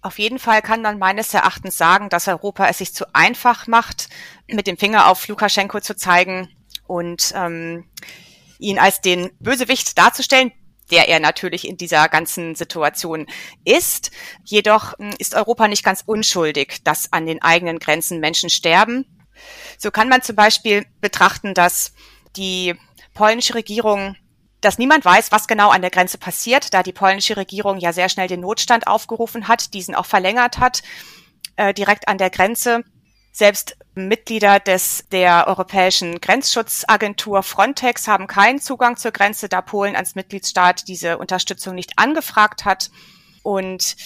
Auf 0.02 0.18
jeden 0.18 0.38
Fall 0.38 0.62
kann 0.62 0.80
man 0.80 0.98
meines 0.98 1.34
Erachtens 1.34 1.76
sagen, 1.76 2.08
dass 2.08 2.28
Europa 2.28 2.66
es 2.66 2.78
sich 2.78 2.94
zu 2.94 3.04
einfach 3.14 3.66
macht, 3.66 4.08
mit 4.48 4.66
dem 4.66 4.78
Finger 4.78 5.08
auf 5.08 5.28
Lukaschenko 5.28 5.80
zu 5.80 5.94
zeigen 5.94 6.48
und 6.86 7.32
ähm, 7.36 7.84
ihn 8.58 8.78
als 8.78 9.00
den 9.02 9.30
Bösewicht 9.40 9.98
darzustellen, 9.98 10.52
der 10.90 11.08
er 11.08 11.20
natürlich 11.20 11.68
in 11.68 11.76
dieser 11.76 12.08
ganzen 12.08 12.54
Situation 12.54 13.26
ist. 13.64 14.10
Jedoch 14.44 14.98
hm, 14.98 15.14
ist 15.18 15.34
Europa 15.34 15.68
nicht 15.68 15.84
ganz 15.84 16.02
unschuldig, 16.04 16.82
dass 16.82 17.12
an 17.12 17.26
den 17.26 17.42
eigenen 17.42 17.78
Grenzen 17.78 18.20
Menschen 18.20 18.50
sterben. 18.50 19.04
So 19.78 19.90
kann 19.90 20.08
man 20.08 20.22
zum 20.22 20.36
Beispiel 20.36 20.86
betrachten, 21.00 21.54
dass 21.54 21.92
die 22.36 22.74
polnische 23.14 23.54
Regierung 23.54 24.16
dass 24.60 24.78
niemand 24.78 25.04
weiß, 25.04 25.32
was 25.32 25.48
genau 25.48 25.70
an 25.70 25.80
der 25.80 25.90
Grenze 25.90 26.18
passiert, 26.18 26.74
da 26.74 26.82
die 26.82 26.92
polnische 26.92 27.36
Regierung 27.36 27.78
ja 27.78 27.92
sehr 27.92 28.08
schnell 28.08 28.28
den 28.28 28.40
Notstand 28.40 28.86
aufgerufen 28.86 29.48
hat, 29.48 29.74
diesen 29.74 29.94
auch 29.94 30.06
verlängert 30.06 30.58
hat, 30.58 30.82
äh, 31.56 31.72
direkt 31.72 32.08
an 32.08 32.18
der 32.18 32.30
Grenze. 32.30 32.84
Selbst 33.32 33.76
Mitglieder 33.94 34.58
des, 34.58 35.04
der 35.12 35.46
Europäischen 35.46 36.20
Grenzschutzagentur 36.20 37.42
Frontex 37.42 38.08
haben 38.08 38.26
keinen 38.26 38.60
Zugang 38.60 38.96
zur 38.96 39.12
Grenze, 39.12 39.48
da 39.48 39.62
Polen 39.62 39.96
als 39.96 40.14
Mitgliedsstaat 40.14 40.88
diese 40.88 41.18
Unterstützung 41.18 41.74
nicht 41.74 41.92
angefragt 41.96 42.64
hat. 42.64 42.90
Und 43.42 43.96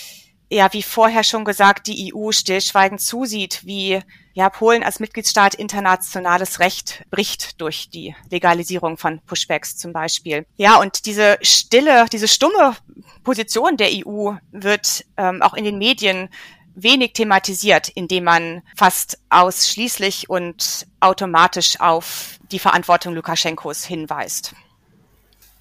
ja, 0.50 0.72
wie 0.72 0.82
vorher 0.82 1.24
schon 1.24 1.44
gesagt, 1.44 1.86
die 1.86 2.12
EU 2.14 2.32
stillschweigend 2.32 3.00
zusieht, 3.00 3.60
wie 3.64 4.00
ja, 4.34 4.50
Polen 4.50 4.82
als 4.82 5.00
Mitgliedsstaat 5.00 5.54
internationales 5.54 6.58
Recht 6.58 7.04
bricht 7.10 7.60
durch 7.60 7.88
die 7.88 8.14
Legalisierung 8.30 8.98
von 8.98 9.20
Pushbacks 9.20 9.76
zum 9.76 9.92
Beispiel. 9.92 10.44
Ja, 10.56 10.80
und 10.80 11.06
diese 11.06 11.38
stille, 11.40 12.06
diese 12.12 12.28
stumme 12.28 12.76
Position 13.22 13.76
der 13.76 13.90
EU 13.92 14.32
wird 14.50 15.04
ähm, 15.16 15.40
auch 15.40 15.54
in 15.54 15.64
den 15.64 15.78
Medien 15.78 16.28
wenig 16.74 17.12
thematisiert, 17.12 17.88
indem 17.88 18.24
man 18.24 18.62
fast 18.76 19.18
ausschließlich 19.30 20.28
und 20.28 20.86
automatisch 20.98 21.80
auf 21.80 22.38
die 22.50 22.58
Verantwortung 22.58 23.14
Lukaschenkos 23.14 23.84
hinweist. 23.84 24.54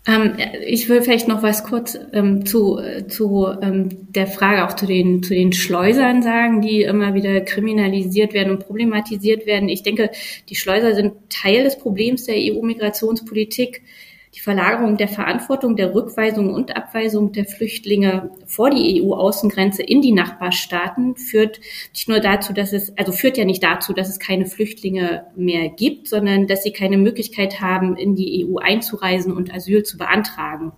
Ähm, 0.06 0.36
ich 0.66 0.89
will 0.89 1.02
vielleicht 1.02 1.28
noch 1.28 1.44
was 1.44 1.63
kurz 1.63 1.98
ähm, 2.12 2.46
zu, 2.46 2.82
zu 3.08 3.48
ähm, 3.62 3.89
der 4.12 4.28
Frage 4.28 4.66
auch 4.66 4.76
zu 4.76 4.86
den, 4.86 5.24
zu 5.24 5.34
den 5.34 5.54
Schleusern 5.54 6.22
sagen, 6.22 6.62
die 6.62 6.82
immer 6.82 7.13
wieder 7.13 7.39
kriminalisiert 7.42 8.34
werden 8.34 8.52
und 8.52 8.66
problematisiert 8.66 9.46
werden. 9.46 9.70
Ich 9.70 9.84
denke, 9.84 10.10
die 10.50 10.56
Schleuser 10.56 10.94
sind 10.94 11.13
Teil 11.30 11.63
des 11.63 11.78
Problems 11.78 12.26
der 12.26 12.36
EU-Migrationspolitik 12.38 13.82
die 14.36 14.39
Verlagerung 14.39 14.98
der 14.98 15.08
Verantwortung 15.08 15.76
der 15.76 15.93
Rückweisung 15.93 16.52
und 16.52 16.76
Abweisung 16.76 17.32
der 17.34 17.46
Flüchtlinge 17.46 18.32
vor 18.48 18.72
die 18.72 19.04
EU-Außengrenze 19.04 19.84
in 19.84 20.02
die 20.02 20.12
Nachbarstaaten 20.12 21.15
führt 21.15 21.60
nicht 21.93 22.10
nur 22.10 22.19
dazu, 22.19 22.52
dass 22.52 22.74
es, 22.74 22.98
also 22.98 23.12
führt 23.12 23.38
ja 23.38 23.46
nicht 23.46 23.63
dazu, 23.63 23.93
dass 23.93 24.10
es 24.10 24.17
keine 24.17 24.48
Flüchtlinge 24.48 25.28
mehr 25.36 25.69
gibt, 25.69 26.08
sondern 26.08 26.48
dass 26.48 26.63
sie 26.63 26.72
keine 26.72 26.98
Möglichkeit 26.98 27.62
haben, 27.62 27.96
in 27.96 28.15
die 28.15 28.48
EU 28.48 28.58
einzureisen 28.58 29.34
und 29.34 29.54
Asyl 29.54 29.84
zu 29.84 30.00
beantragen. 30.00 30.72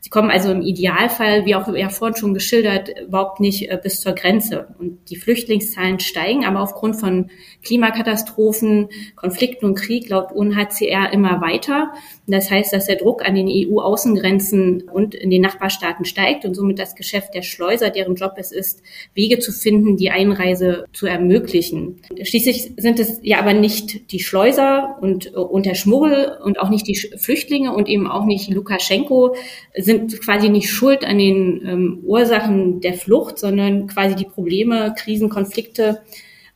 Sie 0.00 0.08
kommen 0.08 0.30
also 0.30 0.50
im 0.50 0.62
Idealfall, 0.62 1.44
wie 1.44 1.56
auch 1.56 1.68
ja 1.74 1.90
vorhin 1.90 2.16
schon 2.16 2.32
geschildert, 2.32 2.90
überhaupt 3.00 3.38
nicht 3.38 3.70
äh, 3.70 3.78
bis 3.82 4.00
zur 4.00 4.12
Grenze. 4.12 4.68
Und 4.78 5.10
die 5.10 5.16
Flüchtlingszahlen 5.16 6.00
steigen, 6.00 6.46
aber 6.46 6.60
aufgrund 6.60 6.96
von 6.96 7.30
Klimakatastrophen, 7.62 8.88
Konflikten 9.14 9.66
und 9.66 9.74
Krieg 9.74 10.08
laut 10.08 10.32
UNHCR 10.32 11.12
immer 11.12 11.42
weiter. 11.42 11.92
Das 12.26 12.50
heißt, 12.50 12.72
dass 12.72 12.88
der 12.94 13.02
Druck 13.02 13.26
an 13.26 13.34
den 13.34 13.48
EU-Außengrenzen 13.48 14.82
und 14.82 15.14
in 15.14 15.30
den 15.30 15.42
Nachbarstaaten 15.42 16.04
steigt 16.04 16.44
und 16.44 16.54
somit 16.54 16.78
das 16.78 16.94
Geschäft 16.94 17.34
der 17.34 17.42
Schleuser, 17.42 17.90
deren 17.90 18.14
Job 18.14 18.34
es 18.36 18.52
ist, 18.52 18.82
Wege 19.14 19.40
zu 19.40 19.52
finden, 19.52 19.96
die 19.96 20.10
Einreise 20.10 20.84
zu 20.92 21.06
ermöglichen. 21.06 22.00
Schließlich 22.22 22.72
sind 22.76 23.00
es 23.00 23.18
ja 23.22 23.40
aber 23.40 23.52
nicht 23.52 24.12
die 24.12 24.20
Schleuser 24.20 24.96
und, 25.00 25.34
und 25.34 25.66
der 25.66 25.74
Schmuggel 25.74 26.38
und 26.44 26.60
auch 26.60 26.70
nicht 26.70 26.86
die 26.86 26.94
Flüchtlinge 26.94 27.74
und 27.74 27.88
eben 27.88 28.06
auch 28.06 28.24
nicht 28.24 28.48
Lukaschenko 28.50 29.34
sind 29.76 30.20
quasi 30.20 30.48
nicht 30.48 30.70
schuld 30.70 31.04
an 31.04 31.18
den 31.18 31.62
ähm, 31.66 32.00
Ursachen 32.04 32.80
der 32.80 32.94
Flucht, 32.94 33.38
sondern 33.38 33.88
quasi 33.88 34.14
die 34.14 34.24
Probleme, 34.24 34.94
Krisen, 34.96 35.28
Konflikte 35.28 36.02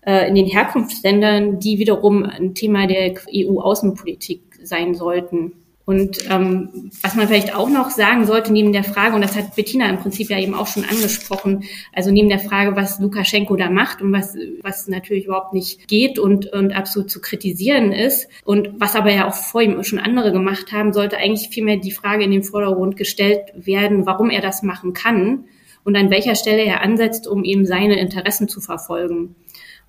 äh, 0.07 0.29
in 0.29 0.37
den 0.37 0.47
Herkunftsländern, 0.47 1.59
die 1.59 1.79
wiederum 1.79 2.23
ein 2.23 2.55
Thema 2.55 2.87
der 2.87 3.15
EU-Außenpolitik 3.35 4.43
sein 4.63 4.95
sollten. 4.95 5.53
Und 5.89 6.19
ähm, 6.29 6.91
was 7.01 7.15
man 7.15 7.29
vielleicht 7.29 7.57
auch 7.57 7.71
noch 7.71 7.89
sagen 7.89 8.27
sollte, 8.27 8.53
neben 8.53 8.75
der 8.75 8.85
Frage, 8.85 9.15
und 9.15 9.23
das 9.23 9.35
hat 9.35 9.57
Bettina 9.57 9.89
im 9.89 9.97
Prinzip 9.97 10.29
ja 10.29 10.39
eben 10.39 10.53
auch 10.53 10.67
schon 10.67 10.85
angesprochen, 10.85 11.65
also 11.95 12.11
neben 12.11 12.29
der 12.29 12.41
Frage, 12.41 12.77
was 12.77 13.01
Lukaschenko 13.01 13.57
da 13.57 13.71
macht 13.71 14.03
und 14.03 14.13
was, 14.13 14.37
was 14.61 14.87
natürlich 14.89 15.25
überhaupt 15.25 15.55
nicht 15.55 15.89
geht 15.89 16.19
und, 16.19 16.53
und 16.53 16.77
absolut 16.77 17.11
zu 17.11 17.23
kritisieren 17.23 17.93
ist, 17.93 18.29
und 18.45 18.79
was 18.79 18.97
aber 18.97 19.11
ja 19.11 19.27
auch 19.27 19.33
vor 19.33 19.63
ihm 19.63 19.83
schon 19.83 19.99
andere 19.99 20.31
gemacht 20.31 20.73
haben, 20.73 20.93
sollte 20.93 21.17
eigentlich 21.17 21.49
vielmehr 21.49 21.79
die 21.79 21.91
Frage 21.91 22.23
in 22.23 22.33
den 22.33 22.43
Vordergrund 22.43 22.99
gestellt 22.99 23.51
werden, 23.55 24.05
warum 24.05 24.29
er 24.29 24.43
das 24.43 24.63
machen 24.63 24.93
kann 24.93 25.45
und 25.85 25.97
an 25.97 26.11
welcher 26.11 26.35
Stelle 26.35 26.65
er 26.65 26.83
ansetzt, 26.83 27.27
um 27.27 27.45
eben 27.45 27.65
seine 27.65 27.99
Interessen 27.99 28.47
zu 28.47 28.61
verfolgen. 28.61 29.37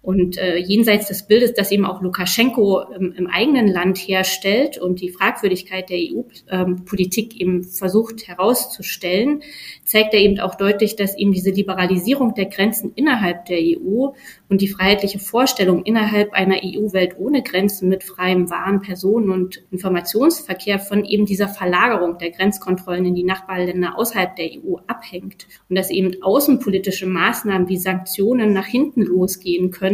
Und 0.01 0.38
äh, 0.38 0.55
jenseits 0.55 1.07
des 1.07 1.27
Bildes, 1.27 1.53
das 1.53 1.71
eben 1.71 1.83
auch 1.83 2.01
Lukaschenko 2.01 2.83
im, 2.97 3.12
im 3.12 3.27
eigenen 3.27 3.67
Land 3.67 3.97
herstellt 3.97 4.77
und 4.77 5.01
die 5.01 5.09
Fragwürdigkeit 5.09 5.89
der 5.89 5.97
EU-Politik 5.97 7.33
ähm, 7.33 7.39
eben 7.39 7.63
versucht 7.65 8.25
herauszustellen, 8.25 9.43
zeigt 9.83 10.13
er 10.13 10.21
eben 10.21 10.39
auch 10.39 10.55
deutlich, 10.55 10.95
dass 10.95 11.17
eben 11.17 11.33
diese 11.33 11.49
Liberalisierung 11.49 12.33
der 12.33 12.45
Grenzen 12.45 12.93
innerhalb 12.95 13.45
der 13.47 13.59
EU 13.59 14.12
und 14.47 14.62
die 14.62 14.69
freiheitliche 14.69 15.19
Vorstellung 15.19 15.83
innerhalb 15.83 16.31
einer 16.31 16.59
EU-Welt 16.63 17.15
ohne 17.17 17.43
Grenzen 17.43 17.89
mit 17.89 18.05
freiem 18.05 18.49
Waren, 18.49 18.79
Personen 18.79 19.29
und 19.29 19.63
Informationsverkehr 19.69 20.79
von 20.79 21.03
eben 21.03 21.25
dieser 21.25 21.49
Verlagerung 21.49 22.17
der 22.17 22.31
Grenzkontrollen 22.31 23.05
in 23.05 23.15
die 23.15 23.23
Nachbarländer 23.25 23.97
außerhalb 23.97 24.33
der 24.38 24.51
EU 24.53 24.77
abhängt. 24.88 25.45
Und 25.67 25.77
dass 25.77 25.89
eben 25.89 26.23
außenpolitische 26.23 27.05
Maßnahmen 27.05 27.67
wie 27.67 27.77
Sanktionen 27.77 28.53
nach 28.53 28.65
hinten 28.65 29.01
losgehen 29.01 29.71
können, 29.71 29.88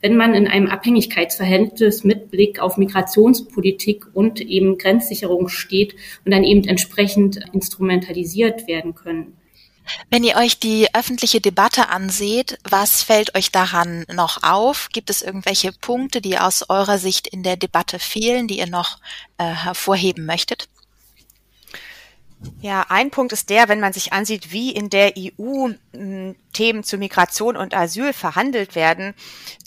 wenn 0.00 0.16
man 0.16 0.34
in 0.34 0.46
einem 0.46 0.68
Abhängigkeitsverhältnis 0.68 2.04
mit 2.04 2.30
Blick 2.30 2.60
auf 2.60 2.76
Migrationspolitik 2.76 4.06
und 4.14 4.40
eben 4.40 4.78
Grenzsicherung 4.78 5.48
steht 5.48 5.94
und 6.24 6.32
dann 6.32 6.44
eben 6.44 6.64
entsprechend 6.64 7.38
instrumentalisiert 7.52 8.66
werden 8.66 8.94
können. 8.94 9.36
Wenn 10.10 10.24
ihr 10.24 10.36
euch 10.36 10.58
die 10.58 10.88
öffentliche 10.94 11.40
Debatte 11.40 11.88
anseht, 11.88 12.58
was 12.68 13.02
fällt 13.02 13.36
euch 13.36 13.52
daran 13.52 14.04
noch 14.12 14.42
auf? 14.42 14.88
Gibt 14.92 15.10
es 15.10 15.22
irgendwelche 15.22 15.72
Punkte, 15.72 16.20
die 16.20 16.38
aus 16.38 16.68
eurer 16.68 16.98
Sicht 16.98 17.26
in 17.28 17.42
der 17.42 17.56
Debatte 17.56 17.98
fehlen, 17.98 18.48
die 18.48 18.58
ihr 18.58 18.66
noch 18.66 18.98
äh, 19.38 19.44
hervorheben 19.44 20.26
möchtet? 20.26 20.68
Ja, 22.60 22.86
ein 22.88 23.10
Punkt 23.10 23.32
ist 23.32 23.50
der, 23.50 23.68
wenn 23.68 23.80
man 23.80 23.92
sich 23.92 24.12
ansieht, 24.12 24.52
wie 24.52 24.70
in 24.70 24.90
der 24.90 25.14
EU 25.16 25.68
hm, 25.92 26.36
Themen 26.52 26.84
zu 26.84 26.98
Migration 26.98 27.56
und 27.56 27.74
Asyl 27.74 28.12
verhandelt 28.12 28.74
werden, 28.74 29.14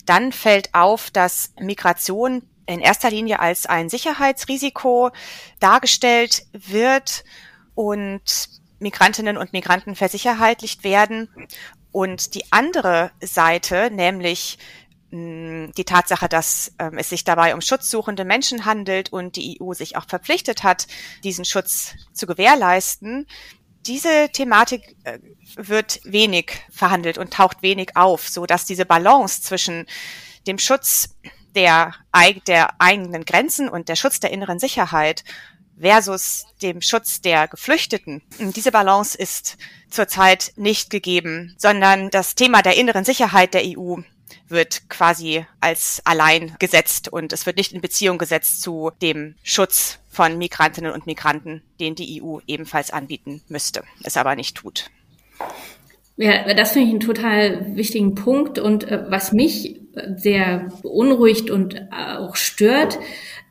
dann 0.06 0.32
fällt 0.32 0.74
auf, 0.74 1.10
dass 1.10 1.52
Migration 1.58 2.42
in 2.66 2.80
erster 2.80 3.10
Linie 3.10 3.40
als 3.40 3.66
ein 3.66 3.88
Sicherheitsrisiko 3.88 5.10
dargestellt 5.58 6.44
wird 6.52 7.24
und 7.74 8.48
Migrantinnen 8.78 9.36
und 9.36 9.52
Migranten 9.52 9.94
versicherheitlicht 9.94 10.84
werden. 10.84 11.28
Und 11.92 12.34
die 12.34 12.52
andere 12.52 13.10
Seite, 13.20 13.90
nämlich 13.90 14.58
die 15.12 15.84
Tatsache, 15.84 16.28
dass 16.28 16.72
ähm, 16.78 16.96
es 16.96 17.08
sich 17.08 17.24
dabei 17.24 17.54
um 17.54 17.60
schutzsuchende 17.60 18.24
Menschen 18.24 18.64
handelt 18.64 19.12
und 19.12 19.36
die 19.36 19.58
EU 19.60 19.72
sich 19.72 19.96
auch 19.96 20.06
verpflichtet 20.06 20.62
hat, 20.62 20.86
diesen 21.24 21.44
Schutz 21.44 21.94
zu 22.12 22.26
gewährleisten, 22.26 23.26
diese 23.86 24.28
Thematik 24.32 24.96
äh, 25.04 25.18
wird 25.56 26.00
wenig 26.04 26.52
verhandelt 26.70 27.18
und 27.18 27.32
taucht 27.32 27.62
wenig 27.62 27.96
auf, 27.96 28.28
so 28.28 28.46
dass 28.46 28.66
diese 28.66 28.84
Balance 28.84 29.42
zwischen 29.42 29.86
dem 30.46 30.58
Schutz 30.58 31.16
der, 31.54 31.94
der 32.46 32.80
eigenen 32.80 33.24
Grenzen 33.24 33.68
und 33.68 33.88
der 33.88 33.96
Schutz 33.96 34.20
der 34.20 34.30
inneren 34.30 34.58
Sicherheit 34.58 35.24
versus 35.80 36.46
dem 36.62 36.82
Schutz 36.82 37.20
der 37.20 37.48
Geflüchteten. 37.48 38.22
Diese 38.38 38.70
Balance 38.70 39.16
ist 39.16 39.56
zurzeit 39.88 40.52
nicht 40.56 40.90
gegeben, 40.90 41.54
sondern 41.58 42.10
das 42.10 42.34
Thema 42.34 42.62
der 42.62 42.76
inneren 42.76 43.04
Sicherheit 43.04 43.54
der 43.54 43.62
EU 43.64 43.96
wird 44.50 44.88
quasi 44.88 45.46
als 45.60 46.02
allein 46.04 46.56
gesetzt 46.58 47.08
und 47.08 47.32
es 47.32 47.46
wird 47.46 47.56
nicht 47.56 47.72
in 47.72 47.80
Beziehung 47.80 48.18
gesetzt 48.18 48.62
zu 48.62 48.90
dem 49.02 49.34
Schutz 49.42 49.98
von 50.08 50.38
Migrantinnen 50.38 50.92
und 50.92 51.06
Migranten, 51.06 51.62
den 51.78 51.94
die 51.94 52.22
EU 52.22 52.38
ebenfalls 52.46 52.90
anbieten 52.90 53.42
müsste, 53.48 53.84
es 54.02 54.16
aber 54.16 54.34
nicht 54.34 54.56
tut. 54.56 54.90
Ja, 56.22 56.52
das 56.52 56.72
finde 56.72 56.88
ich 56.88 56.92
einen 56.92 57.00
total 57.00 57.76
wichtigen 57.76 58.14
Punkt 58.14 58.58
und 58.58 58.84
äh, 58.84 59.04
was 59.08 59.32
mich 59.32 59.80
sehr 60.16 60.68
beunruhigt 60.82 61.50
und 61.50 61.76
äh, 61.76 62.16
auch 62.18 62.36
stört, 62.36 62.98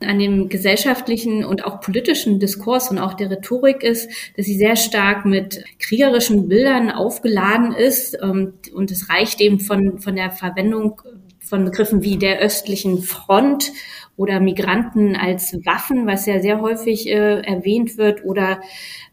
an 0.02 0.20
dem 0.20 0.50
gesellschaftlichen 0.50 1.44
und 1.44 1.66
auch 1.66 1.82
politischen 1.82 2.40
Diskurs 2.40 2.92
und 2.92 3.00
auch 3.00 3.16
der 3.16 3.32
Rhetorik 3.32 3.82
ist, 3.82 4.12
dass 4.38 4.46
sie 4.46 4.56
sehr 4.56 4.76
stark 4.76 5.26
mit 5.26 5.64
kriegerischen 5.80 6.48
Bildern 6.48 6.92
aufgeladen 6.92 7.74
ist. 7.74 8.16
Ähm, 8.22 8.54
und 8.72 8.92
es 8.92 9.10
reicht 9.10 9.42
eben 9.42 9.60
von, 9.60 9.98
von 9.98 10.16
der 10.16 10.30
Verwendung 10.30 11.02
von 11.40 11.66
Begriffen 11.66 12.04
wie 12.04 12.18
der 12.18 12.38
östlichen 12.38 13.02
Front 13.02 13.72
oder 14.20 14.42
Migranten 14.42 15.16
als 15.16 15.54
Waffen, 15.66 16.06
was 16.06 16.26
ja 16.26 16.42
sehr 16.42 16.60
häufig 16.60 17.08
äh, 17.08 17.40
erwähnt 17.40 17.98
wird, 17.98 18.26
oder 18.26 18.60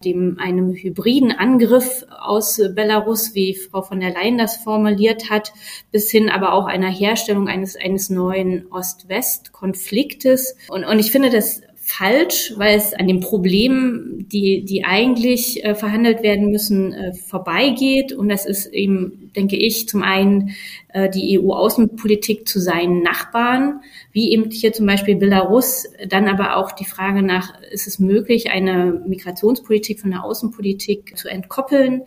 dem 0.05 0.40
einem 0.40 0.75
hybriden 0.75 1.31
Angriff 1.31 2.05
aus 2.11 2.61
Belarus, 2.75 3.33
wie 3.37 3.55
Frau 3.55 3.83
von 3.83 4.01
der 4.01 4.12
Leyen 4.12 4.37
das 4.37 4.57
formuliert 4.57 5.31
hat, 5.31 5.53
bis 5.92 6.11
hin 6.11 6.29
aber 6.29 6.53
auch 6.53 6.66
einer 6.66 6.90
Herstellung 6.90 7.47
eines 7.47 7.77
eines 7.77 8.11
neuen 8.11 8.66
Ost-West-Konfliktes. 8.73 10.57
Und, 10.69 10.83
und 10.83 10.99
ich 10.99 11.12
finde 11.12 11.31
das 11.31 11.62
falsch, 11.87 12.53
weil 12.57 12.77
es 12.77 12.94
an 12.94 13.07
den 13.07 13.20
Problemen, 13.20 14.29
die, 14.29 14.64
die 14.64 14.85
eigentlich 14.85 15.64
äh, 15.64 15.77
verhandelt 15.77 16.25
werden 16.25 16.51
müssen, 16.51 16.92
äh, 16.92 17.14
vorbeigeht. 17.14 18.12
Und 18.12 18.29
das 18.29 18.44
ist 18.44 18.66
eben, 18.66 19.31
denke 19.37 19.55
ich, 19.55 19.88
zum 19.88 20.03
einen 20.03 20.51
äh, 20.88 21.09
die 21.09 21.38
EU-Außenpolitik 21.38 22.49
zu 22.49 22.59
seinen 22.59 23.03
Nachbarn, 23.03 23.83
wie 24.11 24.33
eben 24.33 24.51
hier 24.51 24.72
zum 24.72 24.85
Beispiel 24.85 25.14
Belarus, 25.14 25.85
dann 26.09 26.27
aber 26.27 26.57
auch 26.57 26.72
die 26.72 26.85
Frage 26.85 27.22
nach, 27.22 27.55
ist 27.70 27.87
es 27.87 28.01
möglich, 28.01 28.51
eine 28.51 29.01
Migrationspolitik 29.07 30.01
von 30.01 30.11
der 30.11 30.25
Außenpolitik 30.25 31.16
zu 31.16 31.29
entkoppeln? 31.29 32.03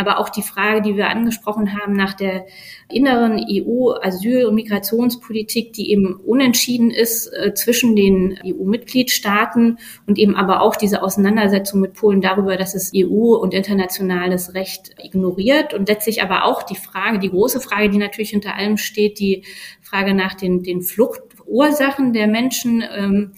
Aber 0.00 0.18
auch 0.18 0.30
die 0.30 0.42
Frage, 0.42 0.80
die 0.80 0.96
wir 0.96 1.10
angesprochen 1.10 1.78
haben 1.78 1.92
nach 1.92 2.14
der 2.14 2.46
inneren 2.88 3.38
EU-Asyl- 3.38 4.46
und 4.46 4.54
Migrationspolitik, 4.54 5.74
die 5.74 5.90
eben 5.90 6.16
unentschieden 6.16 6.90
ist 6.90 7.26
äh, 7.26 7.52
zwischen 7.52 7.94
den 7.94 8.38
EU-Mitgliedstaaten 8.44 9.78
und 10.06 10.18
eben 10.18 10.34
aber 10.36 10.62
auch 10.62 10.74
diese 10.74 11.02
Auseinandersetzung 11.02 11.80
mit 11.80 11.92
Polen 11.92 12.22
darüber, 12.22 12.56
dass 12.56 12.74
es 12.74 12.92
EU 12.96 13.34
und 13.36 13.52
internationales 13.52 14.54
Recht 14.54 14.94
ignoriert. 15.02 15.74
Und 15.74 15.88
letztlich 15.88 16.22
aber 16.22 16.44
auch 16.44 16.62
die 16.62 16.76
Frage, 16.76 17.18
die 17.18 17.30
große 17.30 17.60
Frage, 17.60 17.90
die 17.90 17.98
natürlich 17.98 18.30
hinter 18.30 18.54
allem 18.54 18.78
steht, 18.78 19.18
die 19.18 19.44
Frage 19.82 20.14
nach 20.14 20.32
den, 20.32 20.62
den 20.62 20.80
Fluchtursachen 20.80 22.14
der 22.14 22.26
Menschen 22.26 22.82
ähm, 22.90 23.32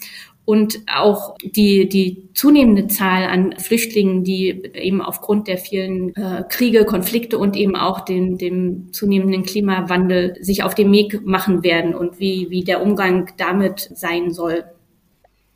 und 0.45 0.81
auch 0.93 1.37
die, 1.43 1.89
die 1.89 2.29
zunehmende 2.35 2.89
Zahl 2.89 3.25
an 3.25 3.55
Flüchtlingen, 3.59 4.25
die 4.25 4.49
eben 4.75 5.01
aufgrund 5.01 5.47
der 5.47 5.57
vielen 5.57 6.15
äh, 6.17 6.43
Kriege, 6.49 6.85
Konflikte 6.85 7.39
und 7.39 7.57
eben 7.57 7.77
auch 7.77 8.01
den, 8.01 8.39
dem 8.39 8.93
zunehmenden 8.93 9.45
Klimawandel 9.45 10.37
sich 10.41 10.65
auf 10.65 10.75
den 10.75 10.91
Weg 10.91 11.25
machen 11.25 11.63
werden 11.63 11.95
und 11.95 12.19
wie, 12.19 12.51
wie 12.51 12.65
der 12.65 12.83
Umgang 12.83 13.31
damit 13.37 13.91
sein 13.95 14.33
soll. 14.33 14.65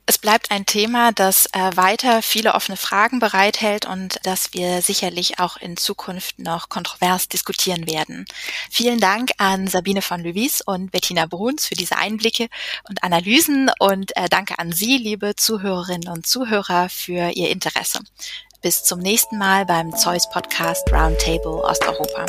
Es 0.09 0.19
bleibt 0.19 0.53
ein 0.53 0.67
Thema, 0.67 1.11
das 1.11 1.47
äh, 1.47 1.77
weiter 1.77 2.23
viele 2.23 2.55
offene 2.55 2.77
Fragen 2.77 3.19
bereithält 3.19 3.87
und 3.87 4.21
das 4.23 4.55
wir 4.55 4.81
sicherlich 4.81 5.41
auch 5.41 5.57
in 5.57 5.77
Zukunft 5.77 6.39
noch 6.39 6.69
kontrovers 6.69 7.27
diskutieren 7.27 7.89
werden. 7.89 8.25
Vielen 8.71 9.01
Dank 9.01 9.33
an 9.39 9.67
Sabine 9.67 10.03
von 10.03 10.23
Löwies 10.23 10.61
und 10.61 10.93
Bettina 10.93 11.27
Bruns 11.27 11.67
für 11.67 11.75
diese 11.75 11.97
Einblicke 11.97 12.49
und 12.89 13.03
Analysen 13.03 13.69
und 13.81 14.17
äh, 14.17 14.29
danke 14.29 14.61
an 14.61 14.71
Sie, 14.71 14.97
liebe 14.97 15.35
Zuhörerinnen 15.35 16.09
und 16.09 16.25
Zuhörer, 16.25 16.89
für 16.89 17.31
Ihr 17.35 17.51
Interesse. 17.51 17.99
Bis 18.63 18.85
zum 18.85 19.01
nächsten 19.01 19.39
Mal 19.39 19.67
beim 19.67 19.93
Zeus 19.97 20.31
Podcast 20.31 20.89
Roundtable 20.93 21.65
Osteuropa. 21.65 22.27